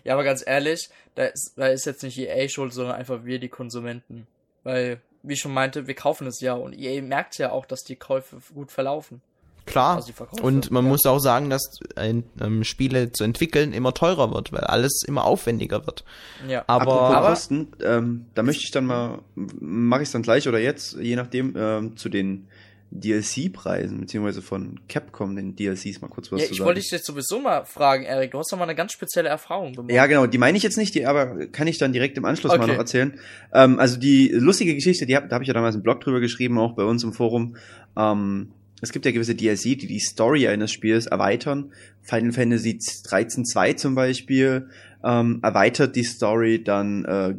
[0.03, 3.39] Ja, aber ganz ehrlich, da ist, da ist jetzt nicht EA schuld, sondern einfach wir,
[3.39, 4.27] die Konsumenten.
[4.63, 7.85] Weil, wie ich schon meinte, wir kaufen es ja und EA merkt ja auch, dass
[7.85, 9.23] die Käufe gut verlaufen.
[9.67, 9.97] Klar.
[9.97, 10.91] Also und man ja.
[10.91, 15.25] muss auch sagen, dass ein, ähm, Spiele zu entwickeln immer teurer wird, weil alles immer
[15.25, 16.05] aufwendiger wird.
[16.47, 16.65] Ja.
[16.67, 20.59] Aber, aber Kosten, ähm, da möchte ich dann mal, mache ich es dann gleich oder
[20.59, 22.47] jetzt, je nachdem, ähm, zu den
[22.95, 26.67] DLC-Preisen, beziehungsweise von Capcom, den DLCs, mal kurz was Ja, zu ich sagen.
[26.69, 28.31] wollte dich jetzt sowieso mal fragen, Erik.
[28.31, 29.91] Du hast doch mal eine ganz spezielle Erfahrung gemacht.
[29.91, 32.53] Ja, genau, die meine ich jetzt nicht, die aber kann ich dann direkt im Anschluss
[32.53, 32.71] mal Okay.
[32.73, 33.19] noch erzählen.
[33.53, 36.21] Ähm, also die lustige Geschichte, die hab, da habe ich ja damals einen Blog drüber
[36.21, 37.57] geschrieben, auch bei uns im Forum.
[37.97, 41.73] Ähm, es gibt ja gewisse DLC, die die Story eines Spiels erweitern.
[42.03, 44.69] Final Fantasy 13 2 zum Beispiel
[45.05, 47.35] ähm, erweitert die Story dann, äh,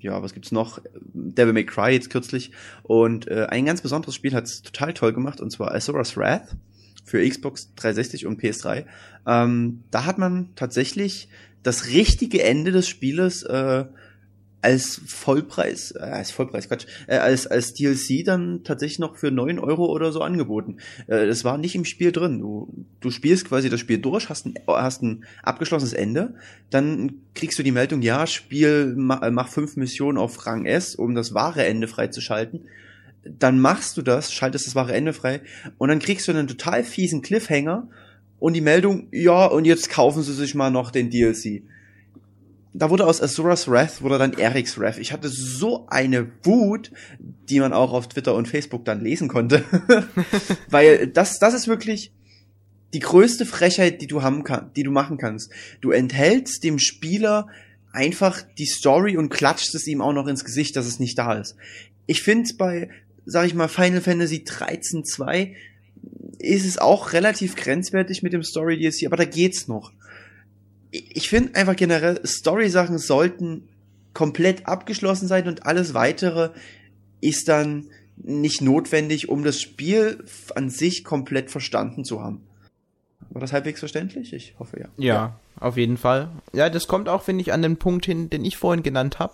[0.00, 0.80] ja, was gibt's noch?
[1.12, 2.52] Devil May Cry jetzt kürzlich.
[2.82, 6.56] Und äh, ein ganz besonderes Spiel hat's total toll gemacht, und zwar Azura's Wrath
[7.04, 8.84] für Xbox 360 und PS3.
[9.26, 11.28] Ähm, da hat man tatsächlich
[11.62, 13.84] das richtige Ende des Spieles äh,
[14.62, 19.58] als Vollpreis, äh, als Vollpreis, Quatsch, äh, als, als DLC dann tatsächlich noch für 9
[19.58, 20.78] Euro oder so angeboten.
[21.08, 22.38] Äh, das war nicht im Spiel drin.
[22.38, 26.34] Du, du spielst quasi das Spiel durch, hast ein, hast ein abgeschlossenes Ende,
[26.70, 31.16] dann kriegst du die Meldung, ja, Spiel, mach, mach fünf Missionen auf Rang S, um
[31.16, 32.62] das wahre Ende freizuschalten.
[33.24, 35.42] Dann machst du das, schaltest das wahre Ende frei
[35.78, 37.88] und dann kriegst du einen total fiesen Cliffhanger
[38.38, 41.62] und die Meldung, ja, und jetzt kaufen sie sich mal noch den DLC
[42.74, 44.98] da wurde aus Azura's Wrath wurde dann Eric's Wrath.
[44.98, 49.64] Ich hatte so eine Wut, die man auch auf Twitter und Facebook dann lesen konnte.
[50.70, 52.12] Weil das, das ist wirklich
[52.94, 55.50] die größte Frechheit, die du haben kann, die du machen kannst.
[55.80, 57.46] Du enthältst dem Spieler
[57.92, 61.34] einfach die Story und klatscht es ihm auch noch ins Gesicht, dass es nicht da
[61.34, 61.56] ist.
[62.06, 62.88] Ich finde bei,
[63.26, 65.54] sag ich mal, Final Fantasy 13 2
[66.38, 69.92] ist es auch relativ grenzwertig mit dem Story DLC, aber da geht's noch
[70.92, 73.68] ich finde einfach generell, Story-Sachen sollten
[74.14, 76.50] komplett abgeschlossen sein und alles weitere
[77.20, 80.22] ist dann nicht notwendig, um das Spiel
[80.54, 82.42] an sich komplett verstanden zu haben.
[83.30, 84.34] War das halbwegs verständlich?
[84.34, 84.88] Ich hoffe ja.
[84.98, 86.28] Ja, auf jeden Fall.
[86.52, 89.32] Ja, das kommt auch, finde ich, an den Punkt hin, den ich vorhin genannt habe.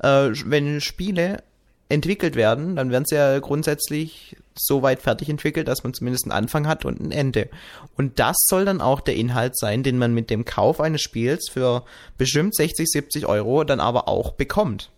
[0.00, 1.44] Äh, wenn Spiele
[1.88, 6.32] entwickelt werden, dann werden sie ja grundsätzlich so weit fertig entwickelt, dass man zumindest einen
[6.32, 7.48] Anfang hat und ein Ende.
[7.96, 11.48] Und das soll dann auch der Inhalt sein, den man mit dem Kauf eines Spiels
[11.50, 11.84] für
[12.18, 14.90] bestimmt 60, 70 Euro dann aber auch bekommt.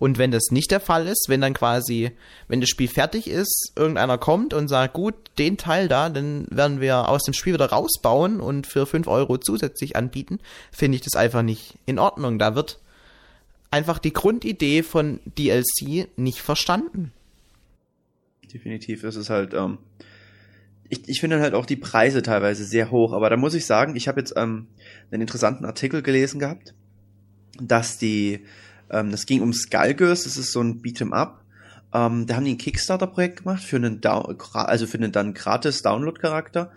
[0.00, 2.12] Und wenn das nicht der Fall ist, wenn dann quasi,
[2.48, 6.80] wenn das Spiel fertig ist, irgendeiner kommt und sagt, gut, den Teil da, dann werden
[6.80, 10.40] wir aus dem Spiel wieder rausbauen und für 5 Euro zusätzlich anbieten,
[10.72, 12.38] finde ich das einfach nicht in Ordnung.
[12.38, 12.78] Da wird
[13.70, 17.12] einfach die Grundidee von DLC nicht verstanden.
[18.52, 19.04] Definitiv.
[19.04, 19.78] Ist es halt, ähm,
[20.88, 23.96] ich, ich finde halt auch die Preise teilweise sehr hoch, aber da muss ich sagen,
[23.96, 24.66] ich habe jetzt ähm,
[25.10, 26.74] einen interessanten Artikel gelesen gehabt,
[27.60, 28.44] dass die,
[28.90, 31.44] ähm, das ging um Skullgirls, das ist so ein Beat'em Up,
[31.92, 35.82] ähm, da haben die ein Kickstarter-Projekt gemacht für einen, Down also für einen dann gratis
[35.82, 36.72] Download-Charakter,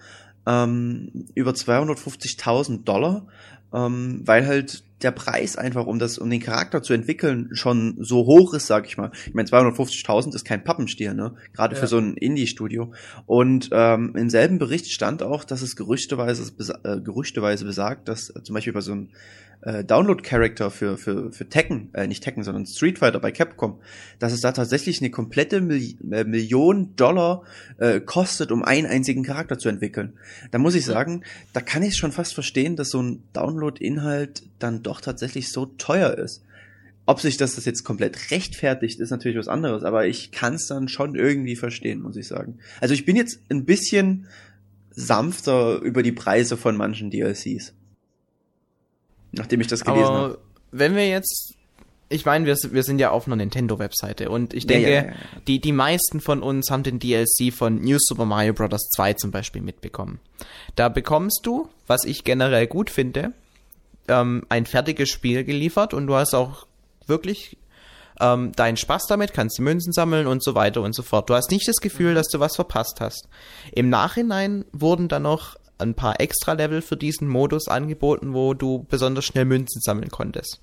[0.45, 3.27] ähm, über 250.000 Dollar,
[3.73, 8.25] ähm, weil halt der Preis einfach, um das, um den Charakter zu entwickeln, schon so
[8.25, 9.11] hoch ist, sag ich mal.
[9.27, 11.35] Ich meine, 250.000 ist kein Pappenstiel, ne?
[11.53, 11.81] Gerade Ja.
[11.81, 12.93] für so ein Indie-Studio.
[13.25, 16.51] Und ähm, im selben Bericht stand auch, dass es gerüchteweise,
[16.83, 19.09] äh, gerüchteweise besagt, dass äh, zum Beispiel bei so einem
[19.65, 23.79] äh, Download-Character für, für, für Tekken, äh, nicht Tekken, sondern Street Fighter bei Capcom,
[24.19, 27.43] dass es da tatsächlich eine komplette Mil äh, Million Dollar
[27.77, 30.13] äh, kostet, um einen einzigen Charakter zu entwickeln.
[30.51, 31.23] Da muss ich sagen,
[31.53, 36.17] da kann ich schon fast verstehen, dass so ein Download-Inhalt dann doch tatsächlich so teuer
[36.17, 36.43] ist.
[37.05, 40.67] Ob sich das, das jetzt komplett rechtfertigt, ist natürlich was anderes, aber ich kann es
[40.67, 42.59] dann schon irgendwie verstehen, muss ich sagen.
[42.79, 44.27] Also ich bin jetzt ein bisschen
[44.91, 47.73] sanfter über die Preise von manchen DLCs.
[49.33, 50.39] Nachdem ich das gelesen habe.
[50.71, 51.55] Wenn wir jetzt,
[52.09, 55.13] ich meine, wir, wir sind ja auf einer Nintendo-Webseite und ich denke, ja, ja, ja.
[55.47, 58.89] Die, die meisten von uns haben den DLC von New Super Mario Bros.
[58.95, 60.19] 2 zum Beispiel mitbekommen.
[60.75, 63.33] Da bekommst du, was ich generell gut finde,
[64.07, 66.67] ähm, ein fertiges Spiel geliefert und du hast auch
[67.07, 67.57] wirklich
[68.19, 71.29] ähm, deinen Spaß damit, kannst die Münzen sammeln und so weiter und so fort.
[71.29, 73.27] Du hast nicht das Gefühl, dass du was verpasst hast.
[73.71, 79.25] Im Nachhinein wurden dann noch ein paar Extra-Level für diesen Modus angeboten, wo du besonders
[79.25, 80.59] schnell Münzen sammeln konntest.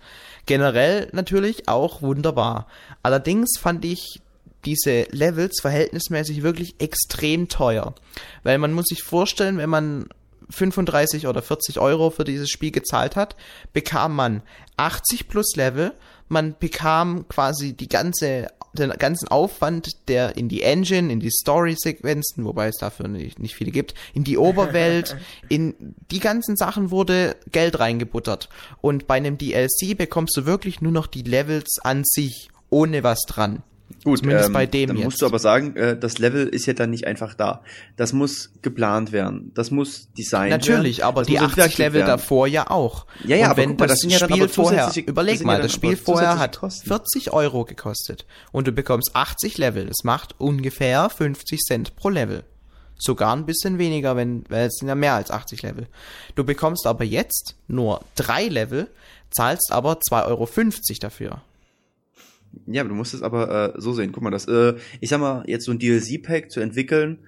[0.47, 2.67] Generell natürlich auch wunderbar.
[3.03, 4.21] Allerdings fand ich
[4.65, 7.95] diese Levels verhältnismäßig wirklich extrem teuer.
[8.43, 10.09] Weil man muss sich vorstellen, wenn man
[10.51, 13.37] 35 oder 40 Euro für dieses Spiel gezahlt hat,
[13.73, 14.43] bekam man
[14.77, 15.93] 80 plus Level,
[16.29, 22.45] man bekam quasi die ganze, den ganzen Aufwand, der in die Engine, in die Story-Sequenzen,
[22.45, 25.17] wobei es dafür nicht, nicht viele gibt, in die Oberwelt,
[25.49, 28.49] in die ganzen Sachen wurde Geld reingebuttert.
[28.81, 33.21] Und bei einem DLC bekommst du wirklich nur noch die Levels an sich, ohne was
[33.27, 33.63] dran.
[34.03, 35.05] Gut, Zumindest ähm, bei dem dann jetzt.
[35.05, 37.63] musst du aber sagen, äh, das Level ist ja dann nicht einfach da.
[37.97, 39.53] Das muss geplant werden.
[39.55, 40.61] Das muss designt werden.
[40.61, 42.09] Natürlich, aber das die muss 80 entwickelt Level werden.
[42.09, 43.07] davor ja auch.
[43.25, 45.63] Ja, ja, und aber wenn mal, das, das ja Spiel aber vorher, überleg mal, ja
[45.63, 46.89] das Spiel vorher hat Kosten.
[46.89, 49.87] 40 Euro gekostet und du bekommst 80 Level.
[49.87, 52.45] Das macht ungefähr 50 Cent pro Level.
[52.97, 55.87] Sogar ein bisschen weniger, wenn, weil es sind ja mehr als 80 Level.
[56.35, 58.89] Du bekommst aber jetzt nur drei Level,
[59.31, 60.49] zahlst aber 2,50 Euro
[61.01, 61.43] dafür.
[62.67, 64.13] Ja, aber du musst es aber äh, so sehen.
[64.13, 67.19] Guck mal, das, äh, ich sag mal, jetzt so ein DLC-Pack zu entwickeln,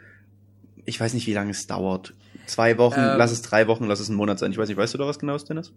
[0.85, 2.15] ich weiß nicht, wie lange es dauert.
[2.47, 3.19] Zwei Wochen, Ähm.
[3.19, 4.51] lass es drei Wochen, lass es einen Monat sein.
[4.53, 5.73] Ich weiß nicht, weißt du da was genau ist, Dennis?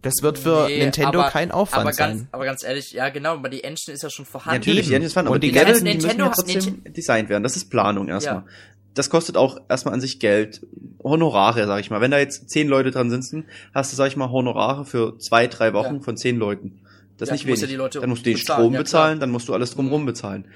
[0.00, 2.28] Das wird für Nee, Nintendo aber- kein Aufwand aber ganz, sein.
[2.30, 4.60] aber ganz ehrlich, ja genau, aber die Engine ist ja schon vorhanden.
[4.60, 4.88] Natürlich, eben.
[4.90, 7.42] die Engines fahren, aber Und die die Level, die müssen Nintendo ja trotzdem designt werden.
[7.42, 8.36] Das ist Planung erstmal.
[8.36, 8.46] Ja.
[8.94, 10.66] Das kostet auch erstmal an sich Geld.
[11.02, 12.00] Honorare, sag ich mal.
[12.00, 15.46] Wenn da jetzt zehn Leute dran sitzen, hast du, sag ich mal, Honorare für zwei,
[15.46, 16.00] drei Wochen Ja.
[16.00, 16.80] von zehn Leuten.
[17.18, 17.78] Das ist Ja, nicht wenig.
[17.78, 20.46] ja dann musst du den Strom ja, bezahlen, dann musst du alles drumherum bezahlen.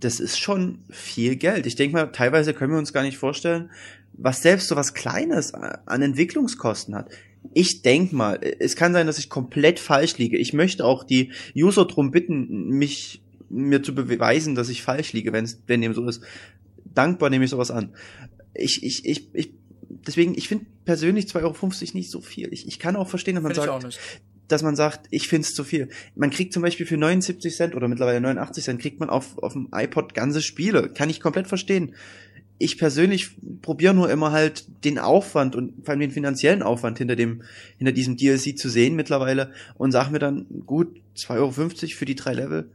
[0.00, 1.66] Das ist schon viel Geld.
[1.66, 3.70] Ich denke mal, teilweise können wir uns gar nicht vorstellen,
[4.12, 7.10] was selbst so was Kleines an Entwicklungskosten hat.
[7.54, 10.36] Ich denk mal, es kann sein, dass ich komplett falsch liege.
[10.36, 15.32] Ich möchte auch die User drum bitten, mich mir zu beweisen, dass ich falsch liege,
[15.32, 16.22] wenn es wenn dem so ist.
[16.84, 17.94] Dankbar nehme ich sowas an.
[18.54, 19.52] Ich ich ich, ich
[19.88, 21.56] deswegen ich finde persönlich 2,50 Euro
[21.94, 22.52] nicht so viel.
[22.52, 24.00] Ich, ich kann auch verstehen, dass man Finde ich sagt.
[24.48, 25.88] Dass man sagt, ich find's zu viel.
[26.14, 29.52] Man kriegt zum Beispiel für 79 Cent oder mittlerweile 89 Cent kriegt man auf, auf
[29.54, 30.88] dem iPod ganze Spiele.
[30.90, 31.94] Kann ich komplett verstehen.
[32.58, 37.14] Ich persönlich probiere nur immer halt den Aufwand und vor allem den finanziellen Aufwand hinter
[37.16, 37.42] dem,
[37.76, 42.14] hinter diesem DLC zu sehen mittlerweile und sag mir dann, gut, 2,50 Euro für die
[42.14, 42.70] drei Level.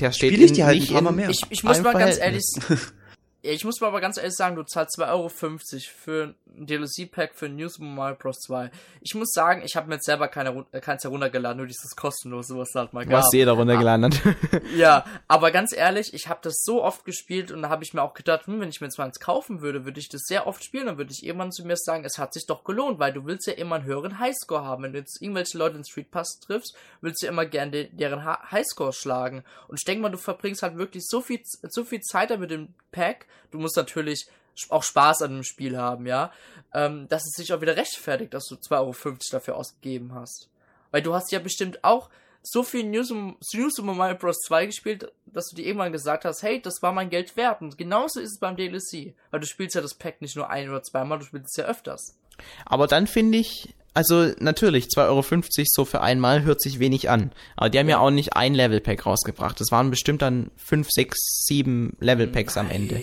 [0.00, 1.30] Der steht Spiel ich in- die halt nicht ein paar Mal in- mehr.
[1.30, 2.92] Ich, ich muss Ein mal ganz ehrlich, Verhältnis.
[2.98, 3.05] Ja,
[3.52, 7.48] ich muss mal aber ganz ehrlich sagen, du zahlst 2,50 Euro für ein DLC-Pack für
[7.48, 8.40] New Super Mario Bros.
[8.40, 8.70] 2.
[9.00, 12.56] Ich muss sagen, ich habe mir jetzt selber keine, äh, keins heruntergeladen, nur dieses kostenlose,
[12.56, 13.24] was es halt mal gab.
[13.24, 14.20] was jeder runtergeladen hat.
[14.76, 18.02] Ja, aber ganz ehrlich, ich habe das so oft gespielt und da habe ich mir
[18.02, 20.46] auch gedacht, hm, wenn ich mir jetzt mal eins kaufen würde, würde ich das sehr
[20.46, 23.12] oft spielen, dann würde ich irgendwann zu mir sagen, es hat sich doch gelohnt, weil
[23.12, 24.82] du willst ja immer einen höheren Highscore haben.
[24.82, 28.24] Wenn du jetzt irgendwelche Leute in Street Pass triffst, willst du immer gerne de deren
[28.24, 29.44] Highscore schlagen.
[29.68, 32.50] Und ich denke mal, du verbringst halt wirklich so viel, so viel Zeit da mit
[32.50, 33.26] dem Pack.
[33.50, 34.26] Du musst natürlich
[34.70, 36.32] auch Spaß an dem Spiel haben, ja,
[36.72, 40.48] ähm, dass es sich auch wieder rechtfertigt, dass du 2,50 Euro dafür ausgegeben hast.
[40.90, 42.08] Weil du hast ja bestimmt auch
[42.42, 44.40] so viel New, Sum- New Super Mario Bros.
[44.46, 47.60] 2 gespielt, dass du dir irgendwann gesagt hast, hey, das war mein Geld wert.
[47.60, 49.14] Und genauso ist es beim DLC.
[49.30, 51.64] Weil du spielst ja das Pack nicht nur ein oder zweimal, du spielst es ja
[51.64, 52.16] öfters.
[52.64, 55.24] Aber dann finde ich, also natürlich, 2,50 Euro
[55.66, 57.32] so für einmal hört sich wenig an.
[57.56, 58.00] Aber die haben ja, Ja.
[58.02, 59.58] auch nicht ein Level-Pack rausgebracht.
[59.60, 63.00] Das waren bestimmt dann 5, 6, 7 Level-Packs am Ende.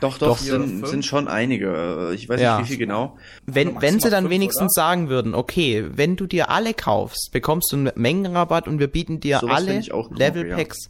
[0.00, 2.10] Doch, doch, Doch, oder sind, sind schon einige.
[2.10, 2.58] Äh, Ich weiß Ja.
[2.58, 3.16] nicht, wie viel genau.
[3.46, 4.82] Wenn, wenn sie dann fünf, wenigstens oder?
[4.86, 9.20] sagen würden, okay, wenn du dir alle kaufst, bekommst du einen Mengenrabatt und wir bieten
[9.20, 9.80] dir Sowas alle
[10.14, 10.88] Level-Packs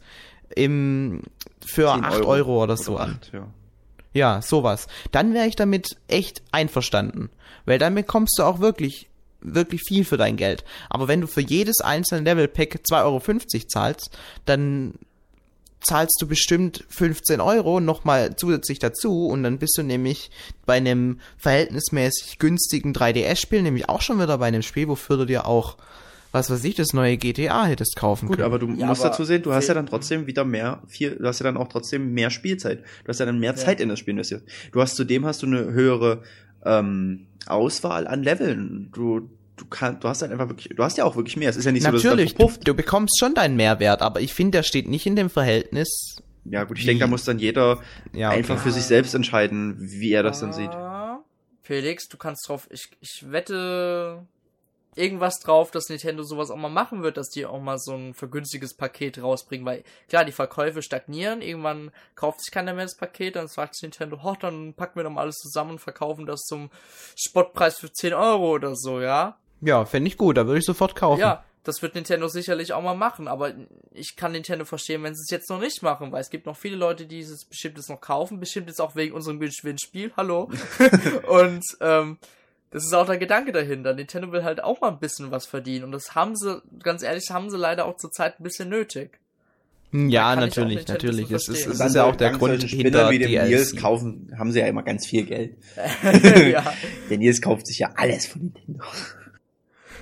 [0.55, 1.21] im,
[1.65, 3.11] für 10 8 Euro, oder so an.
[3.21, 3.47] acht, ja.
[4.13, 4.87] Ja, sowas.
[5.11, 7.29] Dann wäre ich damit echt einverstanden.
[7.65, 9.07] Weil dann bekommst du auch wirklich,
[9.53, 10.63] wirklich viel für dein Geld.
[10.89, 14.93] Aber wenn du für jedes einzelne Level-Pack 2,50 Euro zahlst, dann
[15.81, 20.31] zahlst du bestimmt 15 Euro nochmal zusätzlich dazu und dann bist du nämlich
[20.65, 25.45] bei einem verhältnismäßig günstigen 3DS-Spiel nämlich auch schon wieder bei einem Spiel, wofür du dir
[25.45, 25.77] auch,
[26.31, 28.45] was weiß ich, das neue GTA hättest kaufen Gut, können.
[28.47, 31.17] aber du Ja, musst aber dazu sehen, du hast ja dann trotzdem wieder mehr, viel,
[31.17, 32.79] du hast ja dann auch trotzdem mehr Spielzeit.
[33.03, 33.55] Du hast ja dann mehr Ja.
[33.57, 34.41] Zeit in das Spiel investiert.
[34.71, 36.23] Du hast zudem hast du eine höhere
[36.65, 38.89] ähm, Auswahl an Leveln.
[38.93, 41.49] Du, du kannst, du hast halt einfach wirklich, du hast ja auch wirklich mehr.
[41.49, 44.01] Es ist ja nicht so, dass Natürlich, es dann du, du bekommst schon deinen Mehrwert,
[44.01, 46.17] aber ich finde, der steht nicht in dem Verhältnis.
[46.45, 47.79] Ja, gut, ich denke, da muss dann jeder
[48.13, 48.37] Ja, okay.
[48.37, 50.69] einfach für sich selbst entscheiden, wie er das dann sieht.
[50.69, 51.23] Ah,
[51.61, 54.25] Felix, du kannst drauf, ich, ich wette
[54.95, 58.13] irgendwas drauf, dass Nintendo sowas auch mal machen wird, dass die auch mal so ein
[58.13, 63.35] vergünstiges Paket rausbringen, weil klar, die Verkäufe stagnieren, irgendwann kauft sich keiner mehr das Paket,
[63.35, 66.69] dann sagt Nintendo, oh, dann packen wir doch mal alles zusammen und verkaufen das zum
[67.15, 69.37] Spottpreis für 10 Euro oder so, ja?
[69.61, 71.19] Ja, fände ich gut, da würde ich sofort kaufen.
[71.19, 73.53] Ja, das wird Nintendo sicherlich auch mal machen, aber
[73.91, 76.55] ich kann Nintendo verstehen, wenn sie es jetzt noch nicht machen, weil es gibt noch
[76.55, 80.51] viele Leute, die es bestimmt jetzt noch kaufen, bestimmt jetzt auch wegen unserem Gewinnspiel, hallo.
[81.27, 82.17] und ähm,
[82.75, 83.93] das ist auch der Gedanke dahinter.
[83.93, 87.29] Nintendo will halt auch mal ein bisschen was verdienen und das haben sie, ganz ehrlich,
[87.31, 89.17] haben sie leider auch zurzeit ein bisschen nötig.
[89.91, 91.29] Hm, Ja, natürlich, natürlich.
[91.29, 93.81] so Es ist, es ist ja auch der Grund solchen hinter wie dem Nils DLC.
[93.81, 95.55] kaufen, haben sie ja immer ganz viel Geld.
[96.51, 96.65] ja.
[97.09, 98.83] Der Nils kauft sich ja alles von Nintendo.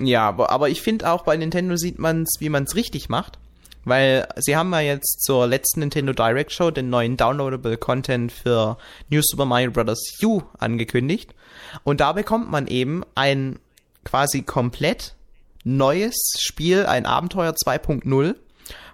[0.00, 3.38] Ja, aber, aber ich finde auch bei Nintendo sieht man's, wie man's richtig macht.
[3.84, 8.78] Weil sie haben ja jetzt zur letzten Nintendo Direct Show den neuen Downloadable Content für
[9.10, 10.00] New Super Mario Bros.
[10.24, 11.34] U angekündigt.
[11.82, 13.58] Und da bekommt man eben ein
[14.04, 15.14] quasi komplett
[15.64, 18.34] neues Spiel, ein Abenteuer 2.0,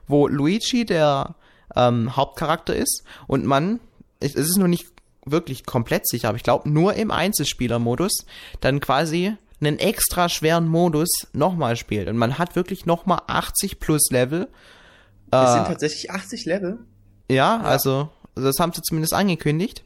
[0.06, 1.34] wo Luigi, der
[1.76, 3.80] ähm, Hauptcharakter ist und man,
[4.20, 4.86] es ist nur nicht
[5.24, 8.24] wirklich komplett sicher, aber ich glaube nur im Einzelspielermodus
[8.60, 14.08] dann quasi einen extra schweren Modus nochmal spielt und man hat wirklich nochmal 80 plus
[14.10, 14.48] Level.
[15.30, 16.78] Es Äh, sind tatsächlich 80 Level.
[17.28, 19.84] ja, also das haben sie zumindest angekündigt.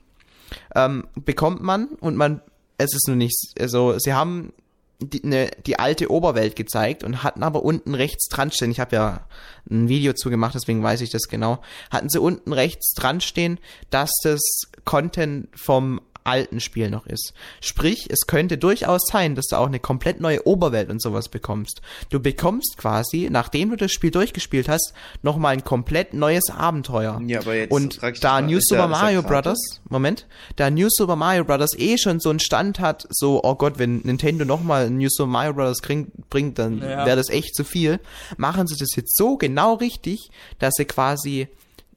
[0.75, 2.41] Ähm, bekommt man und man,
[2.79, 4.53] es ist nur nicht, also sie haben
[5.01, 8.97] die, ne, die alte Oberwelt gezeigt und hatten aber unten rechts dran stehen, ich habe
[8.97, 9.27] ja
[9.71, 11.61] ein Video zu gemacht, deswegen weiß ich das genau,
[11.91, 13.59] hatten sie unten rechts dran stehen,
[13.91, 14.41] dass das
[14.85, 17.35] Content vom alten Spiel noch ist.
[17.61, 21.83] Sprich, es könnte durchaus sein, dass du auch eine komplett neue Oberwelt und sowas bekommst.
[22.11, 27.21] Du bekommst quasi, nachdem du das Spiel durchgespielt hast, nochmal ein komplett neues Abenteuer.
[27.27, 29.23] Ja, aber jetzt Und da New Super Mario?
[29.23, 33.55] Brothers, Moment, da New Super Mario Brothers eh schon so einen Stand hat, so, oh
[33.55, 37.05] Gott, wenn Nintendo nochmal New Super Mario Brothers bringt, bringt dann Ja.
[37.07, 38.01] wäre das echt zu viel.
[38.39, 41.49] Machen sie das jetzt so genau richtig, dass sie quasi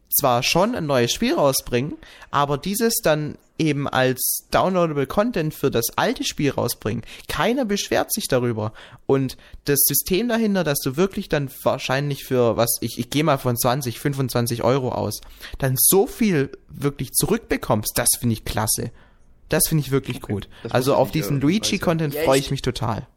[0.09, 1.93] zwar schon ein neues Spiel rausbringen,
[2.31, 7.03] aber dieses dann eben als downloadable Content für das alte Spiel rausbringen.
[7.27, 8.71] Keiner beschwert sich darüber.
[9.07, 9.35] Und
[9.65, 13.57] das System dahinter, dass du wirklich dann wahrscheinlich für, was ich, ich gehe mal von
[13.57, 15.21] 20, 25 Euro aus,
[15.57, 18.91] dann so viel wirklich zurückbekommst, das finde ich klasse.
[19.49, 20.49] Das finde ich wirklich Okay, gut.
[20.61, 23.07] das Also auf diesen Luigi-Content Ja, freue ich- ich mich total.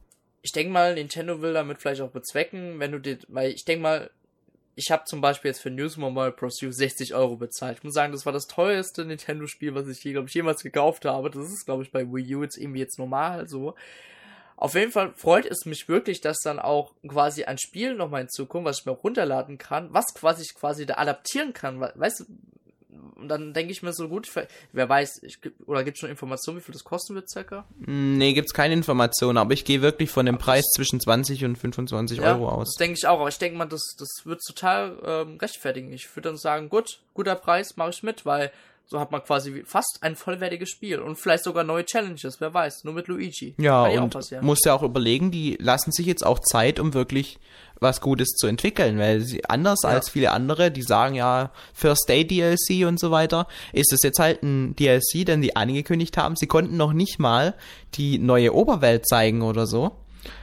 [0.42, 3.82] ich denke mal, Nintendo will damit vielleicht auch bezwecken, wenn du dir, weil ich denke
[3.82, 4.10] mal,
[4.76, 6.34] ich habe zum Beispiel jetzt für News Mobile.
[6.40, 7.78] U 60 Euro bezahlt.
[7.78, 11.04] Ich muss sagen, das war das teuerste Nintendo-Spiel, was ich je, glaube ich, jemals gekauft
[11.04, 11.30] habe.
[11.30, 13.74] Das ist, glaube ich, bei Wii U jetzt irgendwie jetzt normal so.
[14.56, 18.66] Auf jeden Fall freut es mich wirklich, dass dann auch quasi ein Spiel nochmal hinzukommt,
[18.66, 21.80] was ich mir auch runterladen kann, was quasi ich quasi da adaptieren kann.
[21.80, 22.24] We- Weißt du,
[23.16, 24.28] und dann denke ich mir so gut,
[24.72, 27.64] wer weiß, ich, oder gibt es schon Informationen, wie viel das kosten wird, circa?
[27.86, 31.56] Mm, Nee, gibt's keine Informationen, aber ich gehe wirklich von dem Preis zwischen 20 und
[31.56, 32.74] 25 Euro Das aus.
[32.74, 35.92] denke ich auch, aber ich denke mal, das, das wird total ähm, rechtfertigen.
[35.92, 38.50] Ich würde dann sagen, gut, guter Preis, mache ich mit, weil
[38.90, 42.82] so hat man quasi fast ein vollwertiges Spiel und vielleicht sogar neue Challenges, wer weiß,
[42.82, 43.54] nur mit Luigi.
[43.56, 47.38] Ja, Kann und musst ja auch überlegen, die lassen sich jetzt auch Zeit, um wirklich
[47.78, 49.90] was Gutes zu entwickeln, weil sie anders Ja.
[49.90, 54.18] als viele andere, die sagen ja First Day DLC und so weiter, ist es jetzt
[54.18, 56.34] halt ein DLC, den die angekündigt haben.
[56.34, 57.54] Sie konnten noch nicht mal
[57.94, 59.92] die neue Oberwelt zeigen oder so.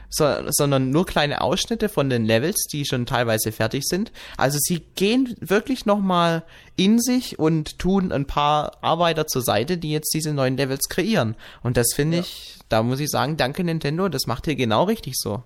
[0.09, 4.11] So, sondern nur kleine Ausschnitte von den Levels, die schon teilweise fertig sind.
[4.37, 6.43] Also sie gehen wirklich nochmal
[6.77, 11.35] in sich und tun ein paar Arbeiter zur Seite, die jetzt diese neuen Levels kreieren.
[11.61, 12.23] Und das finde Ja.
[12.23, 15.43] ich, da muss ich sagen, danke Nintendo, das macht ihr genau richtig so.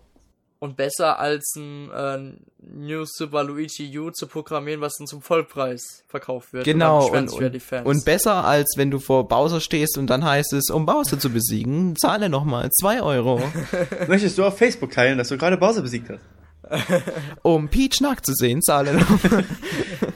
[0.61, 2.19] Und besser als ein äh,
[2.59, 6.65] New Super Luigi U zu programmieren, was dann zum Vollpreis verkauft wird.
[6.65, 7.87] Genau, und, und, Fans.
[7.87, 11.31] und besser als wenn du vor Bowser stehst und dann heißt es, um Bowser zu
[11.31, 13.41] besiegen, zahle nochmal zwei Euro.
[14.07, 16.21] Möchtest du auf Facebook teilen, dass du gerade Bowser besiegt hast?
[17.41, 19.43] Um Peach nackt zu sehen, zahle nochmal.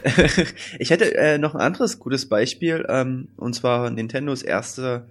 [0.77, 5.09] ich hätte äh, noch ein anderes gutes Beispiel, ähm, und zwar Nintendos erste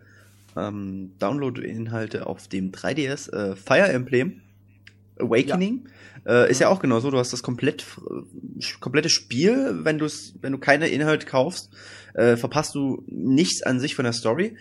[0.56, 4.43] ähm, Download-Inhalte auf dem 3DS, äh, Fire Emblem
[5.18, 5.88] Awakening.
[6.26, 10.52] Äh, ist ja auch genauso, du hast das komplett, äh, komplette Spiel, wenn, du's, wenn
[10.52, 11.70] du keine Inhalte kaufst,
[12.14, 14.56] äh, verpasst du nichts an sich von der Story.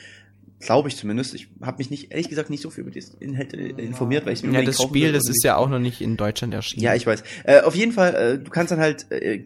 [0.65, 1.33] Glaube ich zumindest.
[1.33, 4.41] Ich habe mich nicht, ehrlich gesagt, nicht so viel über die Inhalte informiert, weil ich
[4.41, 6.83] Ja, unbedingt das Spiel, das ist ja auch noch nicht in Deutschland erschienen.
[6.83, 7.23] ja, ich weiß.
[7.43, 9.43] Äh, auf jeden Fall, äh, du kannst dann halt äh,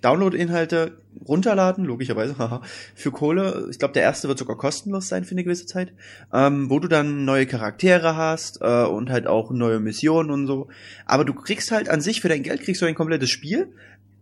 [0.00, 2.62] Download-Inhalte runterladen, logischerweise, haha,
[2.94, 3.68] für Kohle.
[3.70, 5.92] Ich glaube, der erste wird sogar kostenlos sein für eine gewisse Zeit,
[6.32, 10.68] ähm, wo du dann neue Charaktere hast äh, und halt auch neue Missionen und so.
[11.06, 13.72] Aber du kriegst halt an sich für dein Geld kriegst du ein komplettes Spiel.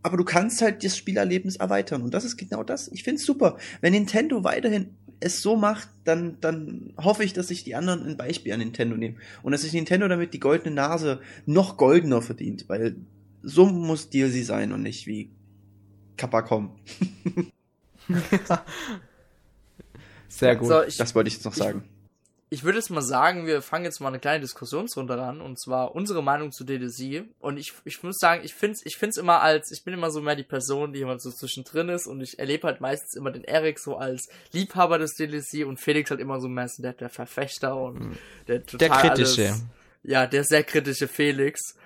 [0.02, 2.00] Aber du kannst halt das Spielerlebnis erweitern.
[2.00, 2.88] Und das ist genau das.
[2.88, 3.58] Ich find's super.
[3.82, 8.16] Wenn Nintendo weiterhin es so macht, dann, dann hoffe ich, dass sich die anderen ein
[8.16, 9.18] Beispiel an Nintendo nehmen.
[9.42, 12.68] Und dass sich Nintendo damit die goldene Nase noch goldener verdient.
[12.68, 12.96] Weil
[13.42, 15.30] so muss DLC sein und nicht wie
[16.16, 16.78] Capcom.
[20.28, 20.68] Sehr gut.
[20.68, 21.84] So, ich, Das wollte ich jetzt noch sagen.
[21.84, 21.99] ich
[22.64, 26.20] würde jetzt mal sagen, wir fangen jetzt mal eine kleine Diskussionsrunde an, und zwar unsere
[26.20, 27.24] Meinung zu DDC.
[27.38, 30.10] Und ich, ich muss sagen, ich finde es ich find's immer als, ich bin immer
[30.10, 33.30] so mehr die Person, die immer so zwischendrin ist, und ich erlebe halt meistens immer
[33.30, 37.08] den Erik so als Liebhaber des DDC und Felix halt immer so meistens der, der
[37.08, 39.46] Verfechter und der total Der kritische.
[39.46, 39.64] Alles,
[40.02, 41.76] ja, der sehr kritische Felix.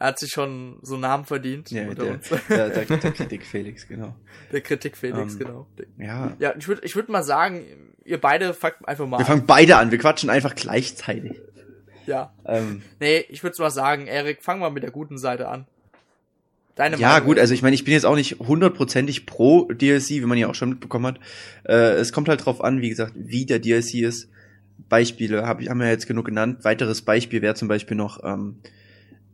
[0.00, 2.28] Er hat sich schon so einen Namen verdient Ja, unter der, uns.
[2.48, 4.14] der, der, der Kritik Felix, genau.
[4.52, 5.66] Der Kritik Felix, Ähm, genau.
[5.98, 6.36] Ja.
[6.38, 7.64] Ja, ich würde ich würd mal sagen,
[8.04, 9.26] ihr beide fangt einfach mal Wir an.
[9.26, 9.90] fangen beide an.
[9.90, 11.32] Wir quatschen einfach gleichzeitig.
[12.06, 12.32] Ja.
[12.46, 15.66] Ähm, Nee, ich würde mal sagen, Erik, fang mal mit der guten Seite an.
[16.76, 20.10] Deine ja, Meinung gut, also ich meine, ich bin jetzt auch nicht hundertprozentig pro DLC,
[20.10, 21.20] wie man ja auch schon mitbekommen hat.
[21.64, 24.28] Äh, es kommt halt drauf an, wie gesagt, wie der DLC ist.
[24.88, 26.64] Beispiele hab ich, haben wir jetzt genug genannt.
[26.64, 28.58] Weiteres Beispiel wäre zum Beispiel noch ähm,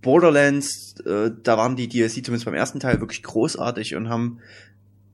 [0.04, 4.38] Borderlands, äh, da waren die DLC zumindest beim ersten Teil wirklich großartig und haben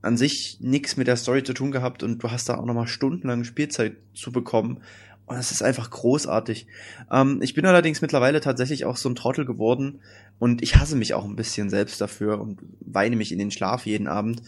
[0.01, 2.87] an sich nichts mit der Story zu tun gehabt und du hast da auch nochmal
[2.87, 4.81] stundenlang Spielzeit zu bekommen.
[5.27, 6.67] Und es ist einfach großartig.
[7.09, 10.01] Ähm, ich bin allerdings mittlerweile tatsächlich auch so ein Trottel geworden
[10.39, 13.85] und ich hasse mich auch ein bisschen selbst dafür und weine mich in den Schlaf
[13.85, 14.41] jeden Abend,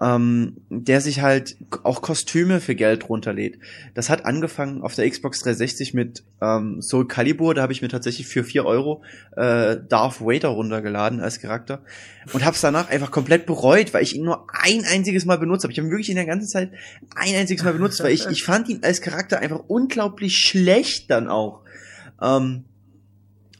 [0.00, 3.58] ähm, der sich halt auch Kostüme für Geld runterlädt.
[3.94, 7.88] Das hat angefangen auf der Xbox 360 mit ähm, Soul Calibur, da habe ich mir
[7.88, 9.02] tatsächlich für vier Euro
[9.36, 11.82] äh, Darth Vader runtergeladen als Charakter
[12.32, 15.64] und habe es danach einfach komplett bereut, weil ich ihn nur ein einziges Mal benutzt
[15.64, 15.72] habe.
[15.72, 16.70] Ich habe ihn wirklich in der ganzen Zeit
[17.16, 21.28] ein einziges Mal benutzt, weil ich, ich fand ihn als Charakter einfach unglaublich schlecht dann
[21.28, 21.62] auch.
[22.22, 22.64] Ähm,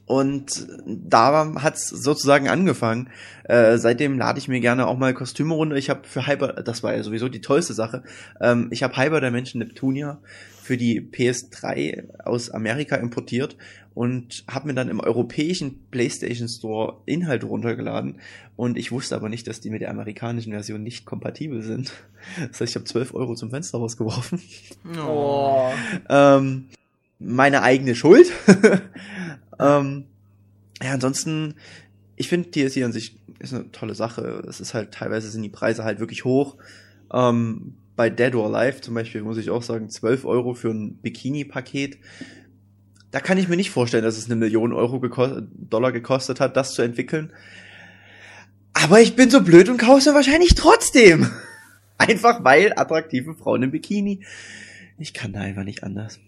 [0.09, 3.11] und da hat's sozusagen angefangen.
[3.45, 5.77] Äh, seitdem lade ich mir gerne auch mal Kostüme runter.
[5.77, 8.03] Ich habe für Hyper, das war ja sowieso die tollste Sache.
[8.41, 10.19] Ähm, ich habe Hyper der Menschen Neptunia
[10.63, 13.59] für die PS3 aus Amerika importiert
[13.93, 18.19] und habe mir dann im europäischen PlayStation Store Inhalte runtergeladen.
[18.57, 21.93] Und ich wusste aber nicht, dass die mit der amerikanischen Version nicht kompatibel sind.
[22.49, 24.41] Das heißt, ich habe 12 Euro zum Fenster rausgeworfen.
[25.07, 25.71] Oh.
[26.09, 26.65] ähm,
[27.19, 28.33] meine eigene Schuld.
[29.59, 30.05] ähm,
[30.83, 31.55] ja, ansonsten,
[32.17, 34.43] ich finde DSC an sich ist eine tolle Sache.
[34.49, 36.57] Es ist halt, teilweise sind die Preise halt wirklich hoch.
[37.13, 40.99] Ähm, bei Dead or Alive zum Beispiel muss ich auch sagen, 12 Euro für ein
[40.99, 41.99] Bikini-Paket.
[43.11, 46.57] Da kann ich mir nicht vorstellen, dass es eine Million Euro geko Dollar gekostet hat,
[46.57, 47.33] das zu entwickeln.
[48.73, 51.29] Aber ich bin so blöd und kaufe es wahrscheinlich trotzdem.
[51.99, 54.21] Einfach weil attraktive Frauen im Bikini.
[54.99, 56.21] Ich kann da einfach nicht anders.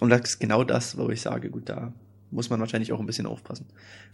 [0.00, 1.92] Und das ist genau das, wo ich sage, gut, da
[2.34, 3.66] muss man wahrscheinlich auch ein bisschen aufpassen.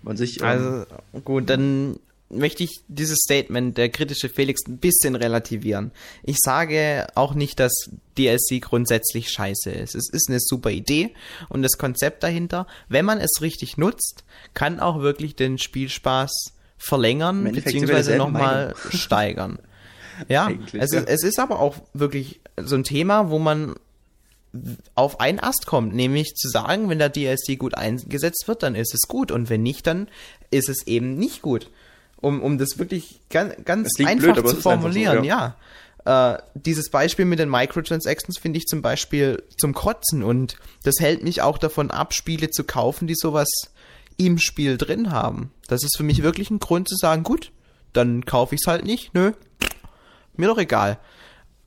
[0.03, 0.87] Man sich, ähm, Also
[1.25, 1.99] gut, dann
[2.29, 5.91] möchte ich dieses Statement, der kritische Felix, ein bisschen relativieren.
[6.23, 7.73] Ich sage auch nicht, dass
[8.17, 9.95] DLC grundsätzlich scheiße ist.
[9.95, 11.13] Es ist eine super Idee
[11.49, 17.53] und das Konzept dahinter, wenn man es richtig nutzt, kann auch wirklich den Spielspaß verlängern
[17.53, 19.59] derselben nochmal steigern.
[20.29, 21.01] Ja, Eigentlich, es, ja.
[21.01, 23.75] Ist, es ist aber auch wirklich so ein Thema, wo man
[24.95, 28.95] auf einen Ast kommt, nämlich zu sagen, wenn der DLC gut eingesetzt wird, dann ist
[28.95, 30.09] es gut und wenn nicht, dann
[30.51, 31.71] ist es eben nicht gut.
[32.21, 35.57] Um, um das wirklich ganz, ganz klingt einfach blöd, zu einfach so, formulieren, ja.
[36.05, 41.23] Äh, dieses Beispiel mit den Microtransactions finde ich zum Beispiel zum Kotzen und das hält
[41.23, 43.49] mich auch davon ab, Spiele zu kaufen, die sowas
[44.17, 45.51] im Spiel drin haben.
[45.67, 47.53] Das ist für mich wirklich ein Grund zu sagen, gut,
[47.93, 49.33] dann kaufe ich es halt nicht, nö,
[50.37, 50.99] mir doch egal.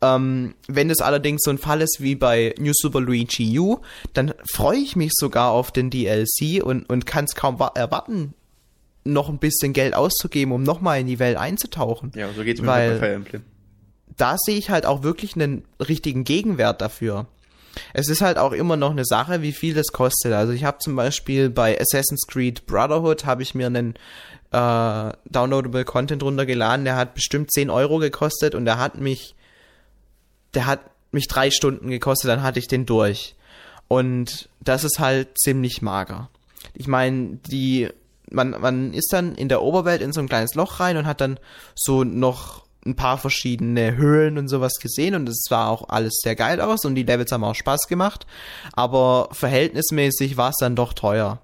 [0.05, 3.79] Ähm, wenn es allerdings so ein Fall ist wie bei New Super Luigi U,
[4.13, 8.33] dann freue ich mich sogar auf den DLC und, und kann es kaum wa- erwarten,
[9.05, 12.11] noch ein bisschen Geld auszugeben, um nochmal in die Welt einzutauchen.
[12.15, 13.43] ja, so geht's mir weil- mit Fire Emblem.
[14.17, 17.25] Da sehe ich halt auch wirklich einen richtigen Gegenwert dafür.
[17.93, 20.33] Es ist halt auch immer noch eine Sache, wie viel das kostet.
[20.33, 23.95] Also ich habe zum Beispiel bei Assassin's Creed Brotherhood habe ich mir einen
[24.51, 29.33] äh, downloadable Content runtergeladen, der hat bestimmt 10 Euro gekostet und der hat mich,
[30.53, 30.81] der hat
[31.11, 33.35] mich drei Stunden gekostet, dann hatte ich den durch.
[33.87, 36.29] Und das ist halt ziemlich mager.
[36.73, 37.89] Ich meine, die,
[38.31, 41.21] man, man ist dann in der Oberwelt in so ein kleines Loch rein und hat
[41.21, 41.39] dann
[41.75, 46.35] so noch ein paar verschiedene Höhlen und sowas gesehen und es sah auch alles sehr
[46.35, 48.25] geil aus und die Levels haben auch Spaß gemacht,
[48.73, 51.39] aber verhältnismäßig war es dann doch teuer.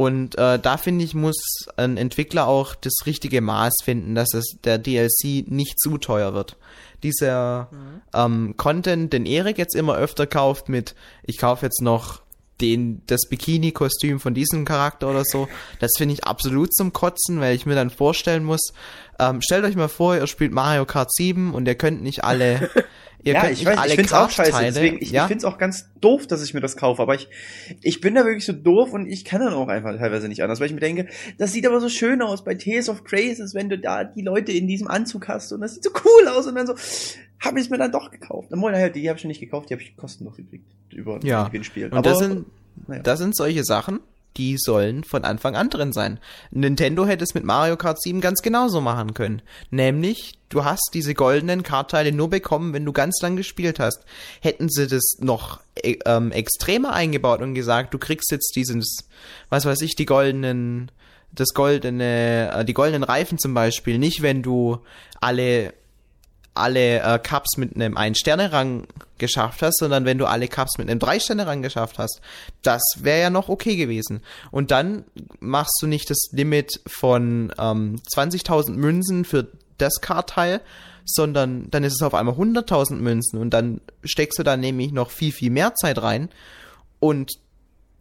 [0.00, 4.56] Und äh, da finde ich, muss ein Entwickler auch das richtige Maß finden, dass es
[4.64, 6.56] der DLC nicht zu teuer wird.
[7.02, 7.68] Dieser
[8.14, 12.22] ähm, Content, den Erik jetzt immer öfter kauft mit, ich kaufe jetzt noch
[12.62, 15.48] den, das Bikini-Kostüm von diesem Charakter oder so,
[15.80, 18.72] das finde ich absolut zum Kotzen, weil ich mir dann vorstellen muss,
[19.20, 22.70] ähm, stellt euch mal vor, ihr spielt Mario Kart 7 und ihr könnt nicht alle,
[23.22, 25.22] ihr ja, könnt ich nicht weiß, alle ich find's auch scheiße, deswegen, ich, ja?
[25.22, 27.28] ich find's auch ganz doof, dass ich mir das kaufe, aber ich,
[27.82, 30.60] ich bin da wirklich so doof und ich kann dann auch einfach teilweise nicht anders,
[30.60, 31.08] weil ich mir denke,
[31.38, 34.52] das sieht aber so schön aus bei Tales of Graces, wenn du da die Leute
[34.52, 36.74] in diesem Anzug hast und das sieht so cool aus und dann so,
[37.40, 38.50] habe ich es mir dann doch gekauft.
[38.52, 41.42] Obwohl, naja, die habe ich schon nicht gekauft, die habe ich kostenlos gekriegt über Ja.
[41.42, 41.88] ein Gewinnspiel.
[41.88, 42.46] Und das sind,
[42.86, 43.02] naja.
[43.02, 44.00] das sind solche Sachen,
[44.36, 46.20] die sollen von Anfang an drin sein.
[46.50, 49.42] Nintendo hätte es mit Mario Kart 7 ganz genauso machen können.
[49.70, 54.04] Nämlich, du hast diese goldenen Kartteile nur bekommen, wenn du ganz lang gespielt hast.
[54.40, 59.08] Hätten sie das noch äh, ähm, extremer eingebaut und gesagt, du kriegst jetzt dieses,
[59.48, 60.90] was weiß ich, die goldenen,
[61.32, 64.78] das goldene, äh, die goldenen Reifen zum Beispiel, nicht wenn du
[65.20, 65.74] alle
[66.54, 68.86] alle äh, Cups mit einem Ein-Sterne-Rang
[69.18, 72.20] geschafft hast, sondern wenn du alle Cups mit einem Drei-Sterne-Rang geschafft hast.
[72.62, 74.22] Das wäre ja noch okay gewesen.
[74.50, 75.04] Und dann
[75.38, 79.48] machst du nicht das Limit von ähm, 20.000 Münzen für
[79.78, 80.60] das Kartteil,
[81.04, 85.10] sondern dann ist es auf einmal 100.000 Münzen und dann steckst du da nämlich noch
[85.10, 86.28] viel, viel mehr Zeit rein
[86.98, 87.32] und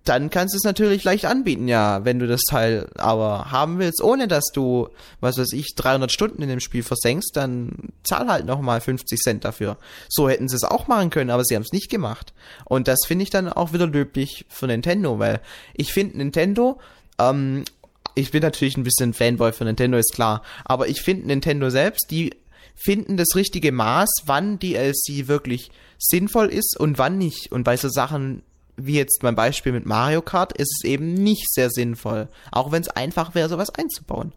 [0.10, 4.02] dann kannst du es natürlich leicht anbieten, ja, wenn du das Teil aber haben willst,
[4.02, 4.90] ohne dass du,
[5.20, 9.46] was weiß ich, 300 Stunden in dem Spiel versenkst, dann zahl halt nochmal 50 Cent
[9.46, 9.78] dafür.
[10.10, 12.34] So hätten sie es auch machen können, aber sie haben es nicht gemacht.
[12.66, 15.42] Und das finde ich dann auch wieder löblich für Nintendo, weil
[15.76, 16.80] ich finde Nintendo,
[17.20, 17.66] ähm,
[18.16, 22.08] ich bin natürlich ein bisschen Fanboy für Nintendo, ist klar, aber ich finde Nintendo selbst,
[22.10, 22.34] die
[22.76, 27.52] finden das richtige Maß, wann DLC wirklich sinnvoll ist und wann nicht.
[27.52, 28.42] Und bei so Sachen
[28.86, 32.28] wie jetzt beim Beispiel mit Mario Kart, ist es eben nicht sehr sinnvoll.
[32.52, 34.34] Auch wenn es einfach wäre, sowas einzubauen.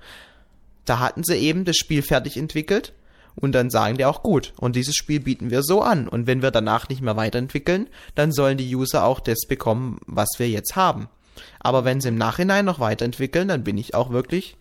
[0.85, 2.93] Da hatten sie eben das Spiel fertig entwickelt
[3.35, 4.53] und dann sagen die auch gut.
[4.59, 6.09] Und dieses Spiel bieten wir so an.
[6.09, 10.29] Und wenn wir danach nicht mehr weiterentwickeln, dann sollen die User auch das bekommen, was
[10.39, 11.09] wir jetzt haben.
[11.61, 14.57] Aber wenn sie im Nachhinein noch weiterentwickeln, dann bin ich auch wirklich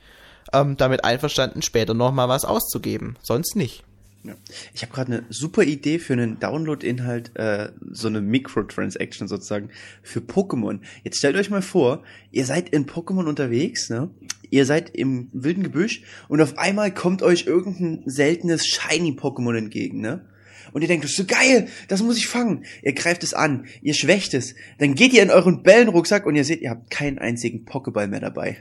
[0.54, 3.18] ähm, damit einverstanden, später nochmal was auszugeben.
[3.22, 3.84] Sonst nicht.
[4.24, 4.36] Ja.
[4.74, 9.70] Ich habe gerade eine super Idee für einen Download-Inhalt, äh, so eine Microtransaction sozusagen
[10.04, 10.80] für Pokémon.
[11.04, 14.12] Jetzt stellt euch mal vor, ihr seid in Pokémon unterwegs, ne?
[14.52, 20.26] Ihr seid im wilden Gebüsch und auf einmal kommt euch irgendein seltenes Shiny-Pokémon entgegen, ne?
[20.74, 22.66] Und ihr denkt, das ist so geil, das muss ich fangen.
[22.84, 24.56] Ihr greift es an, ihr schwächt es.
[24.78, 28.20] Dann geht ihr in euren Bellenrucksack und ihr seht, ihr habt keinen einzigen Pokéball mehr
[28.20, 28.58] dabei.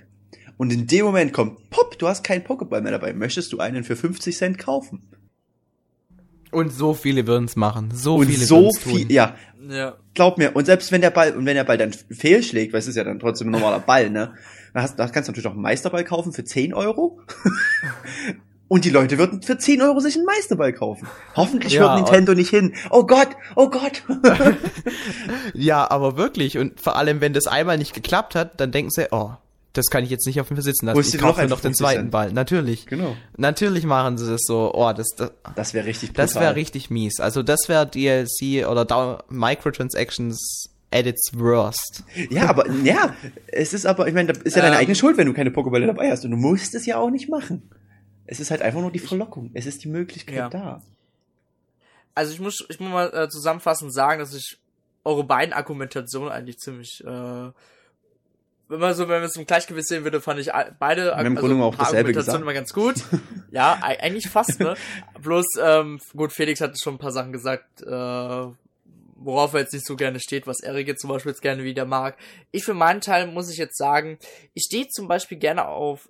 [0.56, 3.12] Und in dem Moment kommt, pop, du hast keinen Pokéball mehr dabei.
[3.12, 5.02] Möchtest du einen für 50 Cent kaufen?
[6.50, 7.90] Und so viele würden es machen.
[7.94, 9.10] So und viele so würden's viel, tun.
[9.10, 9.34] ja.
[9.68, 9.96] Ja.
[10.14, 10.56] Glaub mir.
[10.56, 13.04] Und selbst wenn der Ball, und wenn der Ball dann fehlschlägt, weil es ist ja
[13.04, 14.34] dann trotzdem ein normaler Ball, ne?
[14.72, 17.20] Da, hast, da kannst du natürlich auch einen Meisterball kaufen für 10 Euro.
[18.68, 21.06] und die Leute würden für 10 Euro sich einen Meisterball kaufen.
[21.36, 22.74] Hoffentlich Ja, hört Nintendo nicht hin.
[22.90, 24.02] Oh Gott, oh Gott.
[25.54, 26.56] Ja, aber wirklich.
[26.58, 29.32] Und vor allem, wenn das einmal nicht geklappt hat, dann denken sie, oh,
[29.72, 31.00] das kann ich jetzt nicht auf mir sitzen lassen.
[31.00, 32.10] Ich noch kaufe noch den 50 zweiten Cent.
[32.10, 32.32] Ball.
[32.32, 32.86] Natürlich.
[32.86, 33.16] genau.
[33.36, 34.72] Natürlich machen sie das so.
[34.74, 36.26] Oh, das, das, Das wäre richtig brutal.
[36.26, 37.20] das wäre richtig mies.
[37.20, 42.02] Also das wäre DLC oder Down Microtransactions at its worst.
[42.30, 43.14] Ja, aber, ja,
[43.46, 44.80] es ist aber, ich meine, das ist ja deine Ähm.
[44.80, 46.24] eigene Schuld, wenn du keine Pokébälle dabei hast.
[46.24, 47.70] Und du musst es ja auch nicht machen.
[48.26, 49.50] Es ist halt einfach nur die Verlockung.
[49.54, 50.48] Es ist die Möglichkeit Ja.
[50.48, 50.82] da.
[52.14, 54.58] Also ich muss, ich muss mal äh, zusammenfassend sagen, dass ich
[55.04, 57.50] eure beiden Argumentationen eigentlich ziemlich, äh,
[58.70, 61.62] wenn man so, wenn man es im Gleichgewicht sehen würde, fand ich beide Grunde genommen
[61.62, 62.94] auch dasselbe Argumentationen immer ganz gut.
[63.50, 64.74] ja, ei- eigentlich fast, ne?
[65.22, 67.90] Bloß, ähm, gut, Felix hat schon ein paar Sachen gesagt, äh,
[69.22, 71.84] worauf er jetzt nicht so gerne steht, was Erik jetzt zum Beispiel jetzt gerne wieder
[71.84, 72.16] mag.
[72.52, 74.18] Ich für meinen Teil muss ich jetzt sagen,
[74.54, 76.08] ich stehe zum Beispiel gerne auf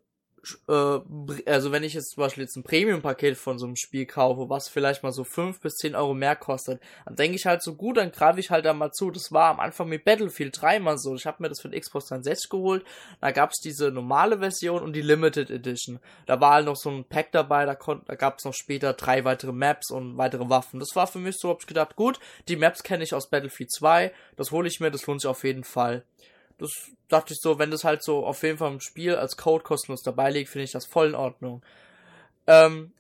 [0.67, 4.69] also wenn ich jetzt zum Beispiel jetzt ein Premium-Paket von so einem Spiel kaufe, was
[4.69, 7.97] vielleicht mal so 5 bis 10 Euro mehr kostet, dann denke ich halt so, gut,
[7.97, 9.11] dann greife ich halt da mal zu.
[9.11, 11.15] Das war am Anfang mit Battlefield 3 mal so.
[11.15, 12.85] Ich habe mir das für den Xbox 360 geholt.
[13.21, 15.99] Da gab es diese normale Version und die Limited Edition.
[16.27, 18.93] Da war halt noch so ein Pack dabei, da, kon- da gab es noch später
[18.95, 20.81] drei weitere Maps und weitere Waffen.
[20.81, 22.19] Das war für mich so, hab ich gedacht, gut,
[22.49, 25.45] die Maps kenne ich aus Battlefield 2, das hole ich mir, das lohnt sich auf
[25.45, 26.05] jeden Fall
[26.61, 26.71] das
[27.09, 30.03] dachte ich so, wenn das halt so auf jeden Fall im Spiel als Code kostenlos
[30.03, 31.63] dabei liegt, finde ich das voll in Ordnung.
[32.47, 32.93] Ähm,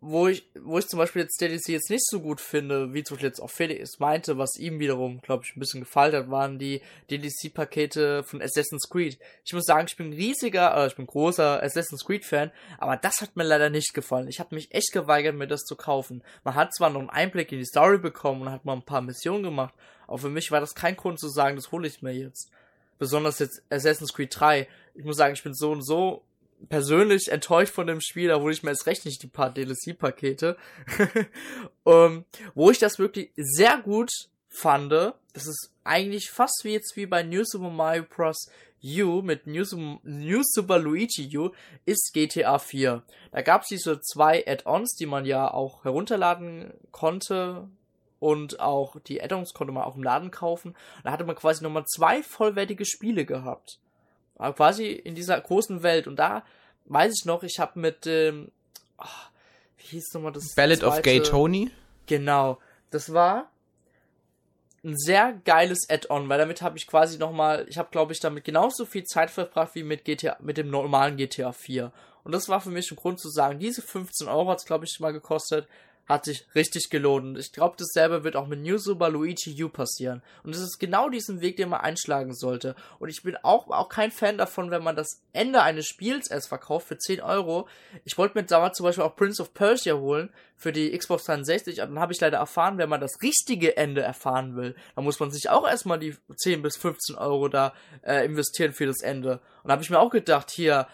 [0.00, 3.16] wo ich, wo ich zum Beispiel jetzt DLC jetzt nicht so gut finde, wie zum
[3.16, 6.58] Beispiel jetzt auch Felix meinte, was ihm wiederum, glaube ich, ein bisschen gefallen hat, waren
[6.58, 9.18] die DLC-Pakete von Assassin's Creed.
[9.44, 13.36] Ich muss sagen, ich bin riesiger, äh, ich bin großer Assassin's Creed-Fan, aber das hat
[13.36, 14.28] mir leider nicht gefallen.
[14.28, 16.22] Ich habe mich echt geweigert, mir das zu kaufen.
[16.44, 19.00] Man hat zwar noch einen Einblick in die Story bekommen und hat mal ein paar
[19.02, 19.74] Missionen gemacht,
[20.06, 22.50] aber für mich war das kein Grund zu sagen, das hole ich mir jetzt
[22.98, 24.68] besonders jetzt Assassin's Creed 3.
[24.94, 26.22] Ich muss sagen, ich bin so und so
[26.68, 30.56] persönlich enttäuscht von dem Spiel, da hole ich mir jetzt recht nicht die paar DLC-Pakete.
[31.84, 32.24] um,
[32.54, 34.10] wo ich das wirklich sehr gut
[34.48, 38.48] fand, das ist eigentlich fast wie jetzt wie bei New Super Mario Bros.
[38.84, 39.64] U mit New,
[40.04, 41.50] New Super Luigi U
[41.86, 43.02] ist GTA 4.
[43.32, 47.68] Da gab es diese zwei Add-ons, die man ja auch herunterladen konnte
[48.18, 50.74] und auch die Add-ons konnte man auch im Laden kaufen.
[51.04, 53.78] Da hatte man quasi nochmal zwei vollwertige Spiele gehabt.
[54.36, 56.06] Aber quasi in dieser großen Welt.
[56.06, 56.44] Und da
[56.86, 58.50] weiß ich noch, ich habe mit dem.
[58.98, 59.06] ah,
[59.78, 60.54] wie hieß nochmal das?
[60.54, 61.70] Ballad of Gay zweite- Tony.
[62.06, 62.58] Genau.
[62.90, 63.50] Das war
[64.84, 68.44] ein sehr geiles Add-on, weil damit habe ich quasi nochmal, ich habe glaube ich damit
[68.44, 71.92] genauso viel Zeit verbracht wie mit GTA, mit dem normalen GTA 4.
[72.22, 74.84] Und das war für mich ein Grund zu sagen, diese 15 Euro hat es glaube
[74.84, 75.66] ich mal gekostet,
[76.08, 77.26] hat sich richtig gelohnt.
[77.26, 80.22] Und ich glaube, dasselbe wird auch mit New Super Luigi U passieren.
[80.44, 82.74] Und es ist genau diesen Weg, den man einschlagen sollte.
[82.98, 86.48] Und ich bin auch, auch kein Fan davon, wenn man das Ende eines Spiels erst
[86.48, 87.68] verkauft für 10 Euro.
[88.04, 91.82] Ich wollte mir damals zum Beispiel auch Prince of Persia holen für die Xbox 360,
[91.82, 95.20] aber dann habe ich leider erfahren, wenn man das richtige Ende erfahren will, dann muss
[95.20, 99.40] man sich auch erstmal die 10 bis 15 Euro da äh, investieren für das Ende.
[99.62, 100.86] Und da habe ich mir auch gedacht, hier.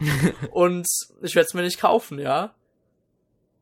[0.50, 0.86] Und
[1.22, 2.54] ich werde es mir nicht kaufen, ja.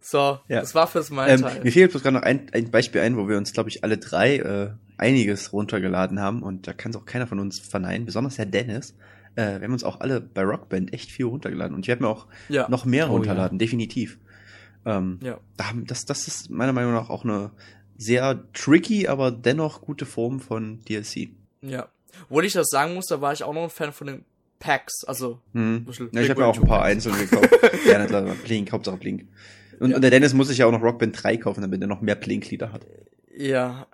[0.09, 0.61] So, Ja.
[0.61, 1.65] das war fürs mein Ähm, Teil.
[1.65, 3.99] mir fehlt bloß gerade noch ein, ein Beispiel ein, wo wir uns, glaube ich, alle
[3.99, 8.39] drei äh, einiges runtergeladen haben und da kann es auch keiner von uns verneinen, besonders
[8.39, 8.95] Herr Dennis.
[9.35, 12.09] Äh, wir haben uns auch alle bei Rockband echt viel runtergeladen und ich werde mir
[12.09, 12.69] auch Ja.
[12.69, 14.19] noch mehr Oh, runterladen, definitiv.
[14.85, 15.39] Ähm, Ja.
[15.57, 17.51] da haben- das, das ist meiner Meinung nach auch eine
[17.99, 21.31] sehr tricky, aber dennoch gute Form von DLC.
[21.63, 21.89] Ja.
[22.31, 24.25] Obwohl ich das sagen muss, da war ich auch noch ein Fan von den
[24.61, 25.03] Packs.
[25.05, 25.85] Also, Hm.
[26.13, 26.93] Ja, ich habe mir auch ein paar Packs.
[26.93, 27.51] einzelne gekauft.
[27.87, 28.35] ja.
[28.45, 29.27] Blink, Hauptsache Blink.
[29.81, 29.97] Und, Ja.
[29.97, 32.15] und der Dennis muss sich ja auch noch Rockband 3 kaufen, damit er noch mehr
[32.17, 32.87] Blink-Lieder hat.
[33.37, 33.87] ja.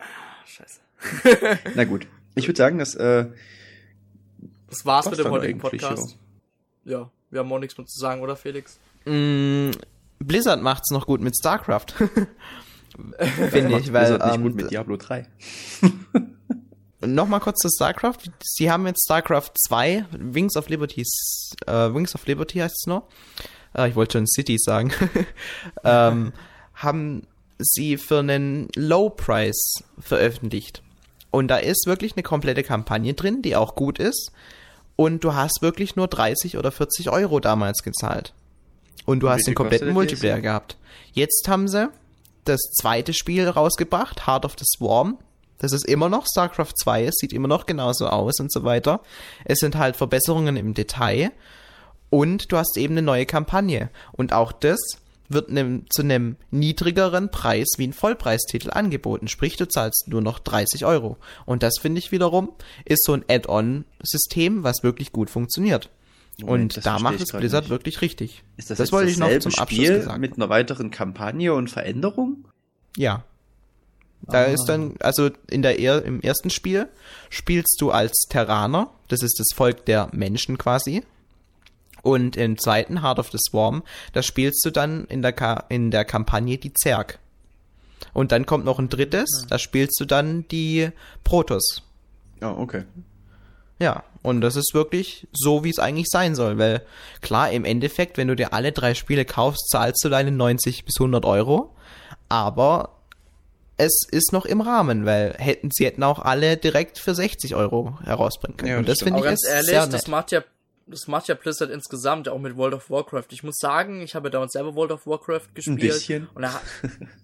[0.47, 0.81] Scheiße.
[1.75, 2.07] Na gut.
[2.35, 3.27] Ich würde sagen, dass äh,
[4.69, 6.17] Das war's mit dem heutigen Podcast.
[6.85, 8.79] Ja, wir haben auch nichts mehr zu sagen, oder Felix?
[9.05, 9.71] Mm,
[10.19, 11.87] Blizzard macht's noch gut mit StarCraft.
[13.51, 15.27] Finde ich, weil Blizzard nicht ähm, gut mit Diablo 3.
[17.05, 18.31] Nochmal kurz zu StarCraft.
[18.43, 21.03] Sie haben jetzt StarCraft 2, Wings of Liberty,
[21.67, 23.09] äh, Wings of Liberty heißt es noch.
[23.77, 24.93] Äh, ich wollte schon Cities sagen.
[25.85, 26.33] ähm,
[26.75, 27.27] haben
[27.59, 30.83] sie für einen Low Price veröffentlicht.
[31.31, 34.33] Und da ist wirklich eine komplette Kampagne drin, die auch gut ist.
[34.97, 38.35] Und du hast wirklich nur 30 oder 40 Euro damals gezahlt.
[39.07, 40.43] Und du Und hast den kompletten Multiplayer DLC?
[40.43, 40.77] gehabt.
[41.13, 41.89] Jetzt haben sie
[42.45, 45.19] das zweite Spiel rausgebracht, Heart of the Swarm.
[45.59, 49.01] Das ist immer noch StarCraft 2, es sieht immer noch genauso aus und so weiter.
[49.45, 51.31] Es sind halt Verbesserungen im Detail
[52.13, 53.89] und du hast eben eine neue Kampagne.
[54.13, 54.79] Und auch das
[55.31, 59.29] wird nem, zu einem niedrigeren Preis wie ein Vollpreistitel angeboten.
[59.29, 61.17] Sprich, du zahlst nur noch 30 Euro.
[61.47, 62.53] Und das finde ich wiederum
[62.85, 65.89] ist so ein Add-on-System, was wirklich gut funktioniert.
[66.39, 67.71] Moment, und da macht es Blizzard nicht.
[67.71, 68.43] wirklich richtig.
[68.59, 70.19] Ist das, das jetzt wollte ich noch zum Abschluss Spiel gesagt.
[70.21, 72.45] mit einer weiteren Kampagne und Veränderung?
[72.97, 73.25] Ja.
[74.23, 74.45] Da Ah.
[74.45, 76.89] ist dann, also in der er im ersten Spiel
[77.31, 81.03] spielst du als Terraner, das ist das Volk der Menschen quasi.
[82.03, 83.83] Und im zweiten, Heart of the Swarm,
[84.13, 87.19] da spielst du dann in der, Ka in der Kampagne die Zerg.
[88.13, 90.91] Und dann kommt noch ein drittes, da spielst du dann die
[91.25, 91.83] Protoss.
[92.41, 92.85] Ja, okay.
[93.79, 96.83] Ja, und das ist wirklich so, wie es eigentlich sein soll, weil
[97.21, 100.97] klar, im Endeffekt, wenn du dir alle drei Spiele kaufst, zahlst du deine 90 bis
[100.99, 101.75] 100 Euro,
[102.29, 102.91] aber
[103.77, 107.99] es ist noch im Rahmen, weil hätten sie hätten auch alle direkt für 60 Euro
[108.05, 108.71] herausbringen können.
[108.71, 110.09] Ja, und das das finde Aber ich ganz ehrlich, sehr das nett.
[110.09, 110.45] macht ja
[110.87, 113.27] das macht ja Blizzard insgesamt auch mit World of Warcraft.
[113.31, 115.81] Ich muss sagen, ich habe damals selber World of Warcraft gespielt.
[115.81, 116.29] bisschen.
[116.35, 116.63] Und hat,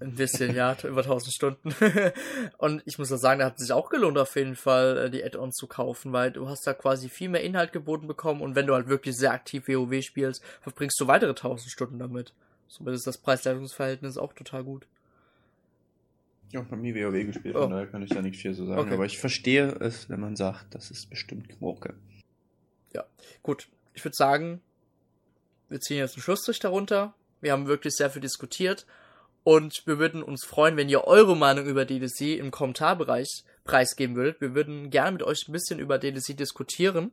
[0.01, 1.75] ein bisschen, ja, über 1000 Stunden.
[2.59, 5.11] und ich muss ja sagen, da hat es sich auch gelohnt, auf jeden Fall äh,
[5.11, 8.55] die Add-ons zu kaufen, weil du hast da quasi viel mehr Inhalt geboten bekommen und
[8.55, 12.33] wenn du halt wirklich sehr aktiv WoW spielst, verbringst du weitere 1000 Stunden damit.
[12.69, 14.87] Somit ist das Preis-Leistungsverhältnis auch total gut.
[16.51, 17.63] Ich habe noch nie WoW gespielt, Oh.
[17.63, 18.81] von daher kann ich da nicht viel so sagen.
[18.81, 18.95] Okay.
[18.95, 21.95] Aber ich verstehe es, wenn man sagt, das ist bestimmt Gmurke.
[23.43, 24.61] Gut, ich würde sagen,
[25.69, 27.15] wir ziehen jetzt einen Schlussstrich darunter.
[27.41, 28.87] Wir haben wirklich sehr viel diskutiert
[29.45, 34.41] und wir würden uns freuen, wenn ihr eure Meinung über DDC im Kommentarbereich preisgeben würdet.
[34.41, 37.13] Wir würden gerne mit euch ein bisschen über DDC diskutieren.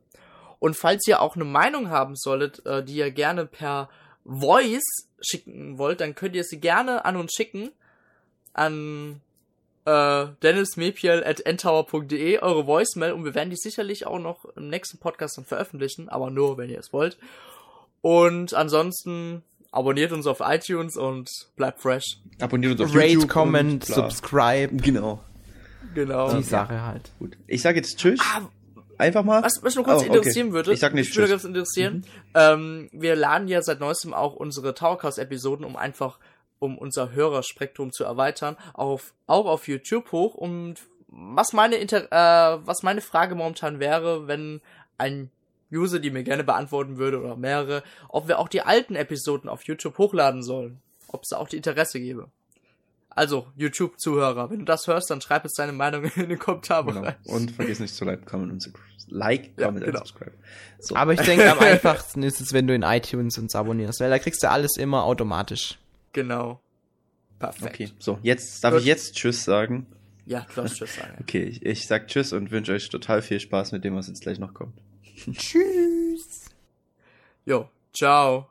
[0.58, 3.88] Und falls ihr auch eine Meinung haben solltet, äh, die ihr gerne per
[4.24, 7.70] Voice schicken wollt, dann könnt ihr sie gerne an uns schicken.
[8.52, 9.20] An
[9.86, 15.44] äh, dennismepiel.ntower.de eure Voicemail und wir werden die sicherlich auch noch im nächsten Podcast dann
[15.44, 17.16] veröffentlichen, aber nur, wenn ihr es wollt.
[18.02, 22.18] Und ansonsten abonniert uns auf iTunes und bleibt fresh.
[22.40, 23.94] Abonniert uns auf Rate, YouTube comment, und bla.
[24.10, 25.20] subscribe, Genau.
[25.94, 26.32] Genau.
[26.34, 27.10] die Sache halt.
[27.18, 27.36] Gut.
[27.46, 28.20] Ich sage jetzt Tschüss.
[28.22, 28.42] Ah,
[28.98, 29.42] Einfach mal.
[29.42, 30.16] Was mich nur kurz Oh, okay.
[30.16, 34.14] interessieren würde, Ich sag nicht mich würde ganz interessieren, ähm, wir laden ja seit neuestem
[34.14, 36.18] auch unsere Towercast-Episoden, um einfach,
[36.58, 40.34] um unser Hörerspektrum zu erweitern, auf, auch auf YouTube hoch.
[40.34, 40.76] Und
[41.08, 44.60] was meine, Inter äh, was meine Frage momentan wäre, wenn
[44.98, 45.30] ein
[45.72, 49.64] User, die mir gerne beantworten würde, oder mehrere, ob wir auch die alten Episoden auf
[49.64, 50.80] YouTube hochladen sollen.
[51.08, 52.28] Ob es da auch die Interesse gäbe.
[53.10, 56.44] Also, YouTube-Zuhörer, wenn du das hörst, dann schreib jetzt deine Meinung in den Genau.
[56.44, 57.14] Kommentarbereich.
[57.24, 58.86] Und vergiss nicht zu like, comment und subscribe.
[59.08, 60.00] Like, Ja, comment genau.
[60.00, 60.32] und subscribe.
[60.80, 60.96] So.
[60.96, 64.18] Aber ich denke, am einfachsten ist es, wenn du in iTunes uns abonnierst, weil da
[64.18, 65.78] kriegst du alles immer automatisch.
[66.16, 66.62] Genau.
[67.38, 67.74] Perfekt.
[67.74, 67.90] okay.
[67.98, 68.80] So, jetzt darf Gut.
[68.80, 69.86] ich jetzt Tschüss sagen.
[70.24, 71.14] Ja, du darfst Tschüss sagen.
[71.20, 74.22] Okay, ich, ich sag Tschüss und wünsche euch total viel Spaß mit dem, was jetzt
[74.22, 74.80] gleich noch kommt.
[75.36, 76.46] Tschüss.
[77.44, 78.48] Jo, ciao.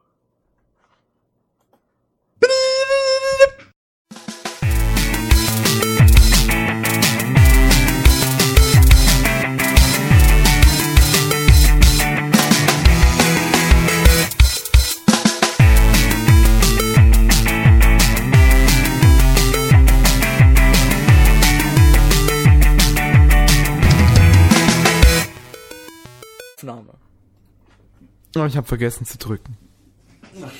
[28.35, 29.57] Oh, ich habe vergessen zu drücken.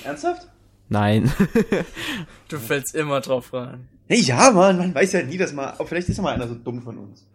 [0.04, 0.48] Ernsthaft?
[0.88, 1.32] Nein.
[2.48, 3.88] Du fällst immer drauf rein.
[4.06, 5.74] Hey, ja, Mann, man weiß ja nie, dass mal.
[5.78, 7.26] Oh, vielleicht ist ja mal einer so dumm von uns.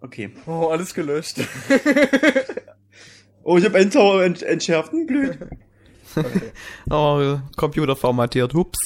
[0.00, 0.30] Okay.
[0.46, 1.38] Oh, alles gelöscht.
[3.46, 4.90] Oh, ich habe Enter ent entschärft.
[5.06, 5.38] Blöd.
[6.16, 6.52] Okay.
[6.90, 8.78] Oh, Computer formatiert, hups.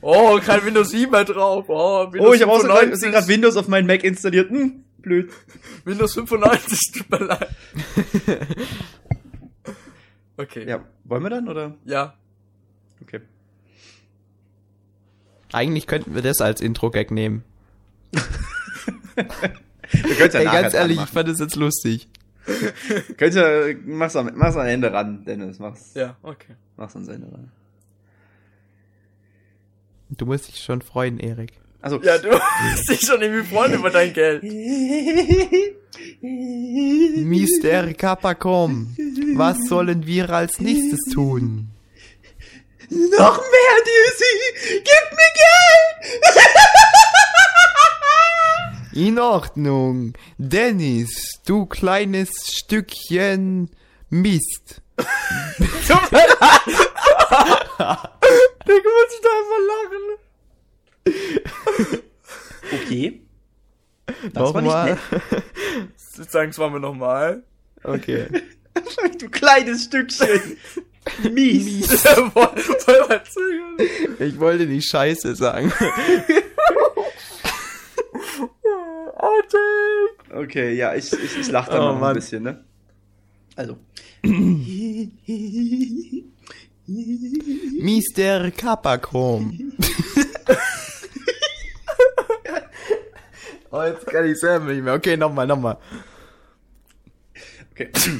[0.00, 1.66] Oh, kein Windows 7 mehr drauf.
[1.68, 3.28] Oh, Windows Oh, ich habe auch gerade 95.
[3.28, 4.50] Windows auf meinen Mac installiert.
[4.50, 5.30] Hm, blöd.
[5.84, 7.48] Windows 95, tut mir leid.
[10.36, 10.68] Okay.
[10.68, 11.76] Ja, wollen wir dann oder?
[11.84, 12.14] Ja.
[13.00, 13.20] Okay.
[15.52, 17.44] Eigentlich könnten wir das als Intro-Gag nehmen.
[19.92, 22.08] Wir können's ja Ey, ganz ehrlich, ich fand das jetzt lustig.
[23.16, 25.60] Könnt's ja, mach's am, mach's am Ende ran, Dennis.
[25.60, 26.56] Mach's, Ja, okay.
[26.76, 27.52] mach's ans Ende ran.
[30.10, 31.52] Du musst dich schon freuen, Erik.
[31.84, 32.30] Also, Ja, du
[32.74, 34.42] bist dich schon irgendwie freuen über dein Geld.
[36.22, 37.92] Mr.
[37.92, 38.96] Capacom,
[39.36, 41.68] was sollen wir als nächstes tun?
[42.88, 44.78] Noch mehr, Dizzy!
[44.78, 46.16] Gib mir Geld!
[49.06, 50.14] In Ordnung.
[50.38, 53.68] Dennis, du kleines Stückchen
[54.08, 54.80] Mist.
[54.96, 55.82] Digga, muss
[59.12, 60.16] ich da einfach lachen.
[62.72, 63.22] Okay.
[64.32, 64.98] Das war nicht Nochmal.
[66.18, 66.30] nett.
[66.30, 67.42] Sagen es wir nochmal.
[67.82, 68.26] Okay.
[69.20, 70.56] Du kleines Stückchen.
[71.32, 72.00] Mies.
[72.02, 73.28] Verzögert.
[74.18, 75.72] Ich wollte nicht Scheiße sagen.
[80.34, 82.14] Okay, ja, ich, ich, ich lach da Oh, noch ein Mann.
[82.14, 82.64] bisschen, ne?
[83.56, 83.78] Also.
[86.86, 88.50] Mr.
[88.50, 89.72] Capacom.
[93.74, 94.94] Oh, jetzt kann ich selber nicht mehr.
[94.94, 95.76] Okay, nochmal, nochmal.
[97.72, 97.90] Okay.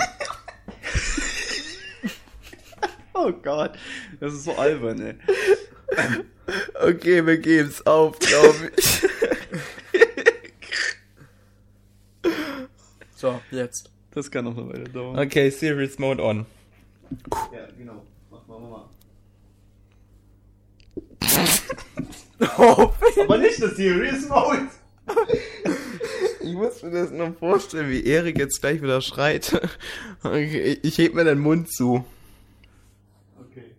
[3.15, 3.79] oh Gott,
[4.21, 5.15] das ist so albern, ey.
[6.83, 9.03] Okay, wir geben's auf, glaube ich.
[13.17, 13.91] So, jetzt.
[14.11, 15.19] Das kann noch eine Weile dauern.
[15.19, 16.45] Okay, Serious Mode on.
[17.55, 18.05] Ja, genau.
[18.31, 18.89] Mach mal, mach mal.
[22.59, 22.93] Oh,
[23.23, 24.69] Aber nicht das Serious Mode.
[26.41, 29.61] Ich muss mir das nur vorstellen, wie Erik jetzt gleich wieder schreit.
[30.23, 32.05] Okay, ich heb mir den Mund zu.
[33.39, 33.75] Okay.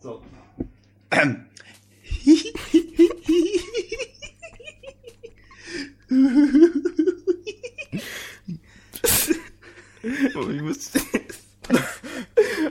[0.00, 0.22] So.
[1.10, 1.46] Ähm.
[10.50, 10.92] Ich muss.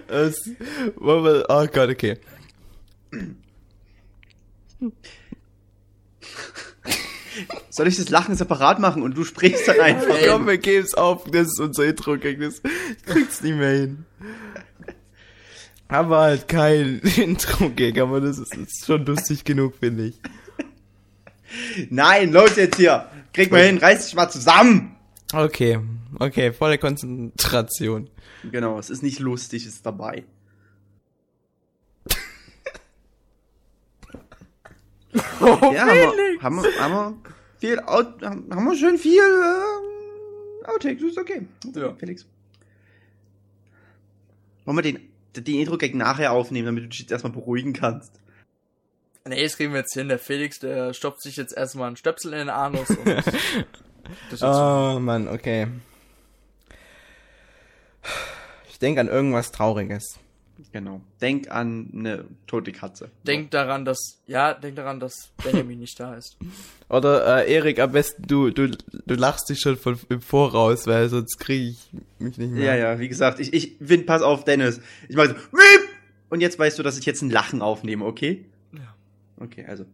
[0.07, 0.49] Das,
[0.95, 2.17] wollen wir, oh Gott, okay.
[7.69, 10.15] Soll ich das Lachen separat machen und du sprichst dann einfach?
[10.27, 11.25] Komm, wir geben's auf.
[11.25, 12.61] Das ist unser Intro, gag, das
[12.97, 14.05] ich krieg's nicht mehr hin.
[15.87, 20.19] Aber halt kein Intro-Gag, aber das ist, ist schon lustig genug, finde ich.
[21.89, 23.09] Nein, los jetzt hier.
[23.33, 24.95] Krieg mal hin, reiß dich mal zusammen.
[25.33, 25.79] Okay,
[26.19, 28.09] okay, volle Konzentration.
[28.51, 30.23] Genau, es ist nicht lustig, es ist dabei.
[35.41, 37.17] Oh Ja, haben wir, haben wir, haben wir
[37.59, 41.47] viel, Out, haben wir schön viel ähm, Outtakes, ist okay.
[41.75, 41.93] Ja.
[41.95, 42.25] Felix.
[44.65, 44.99] Wollen wir den,
[45.35, 48.11] den Intro-Gag nachher aufnehmen, damit du dich jetzt erstmal beruhigen kannst?
[49.27, 50.09] Nee, das kriegen wir jetzt hin.
[50.09, 53.27] Der Felix, der stopft sich jetzt erstmal einen Stöpsel in den Anus und das
[54.31, 55.67] ist Oh Mann, okay.
[58.69, 60.19] Ich denke an irgendwas Trauriges.
[60.71, 61.01] Genau.
[61.21, 63.09] Denk an eine tote Katze.
[63.25, 66.37] Denk daran, dass, ja, denk daran, dass Benjamin nicht da ist.
[66.89, 71.09] Oder äh, Erik, am besten du, du, du lachst dich schon von, im Voraus, weil
[71.09, 71.89] sonst kriege ich
[72.19, 72.75] mich nicht mehr.
[72.75, 74.81] Ja, ja, wie gesagt, ich, ich bin, pass auf, Dennis.
[75.09, 75.35] Ich mach so,
[76.29, 78.45] und jetzt weißt du, dass ich jetzt ein Lachen aufnehme, okay?
[78.73, 78.95] Ja.
[79.39, 79.85] Okay, also.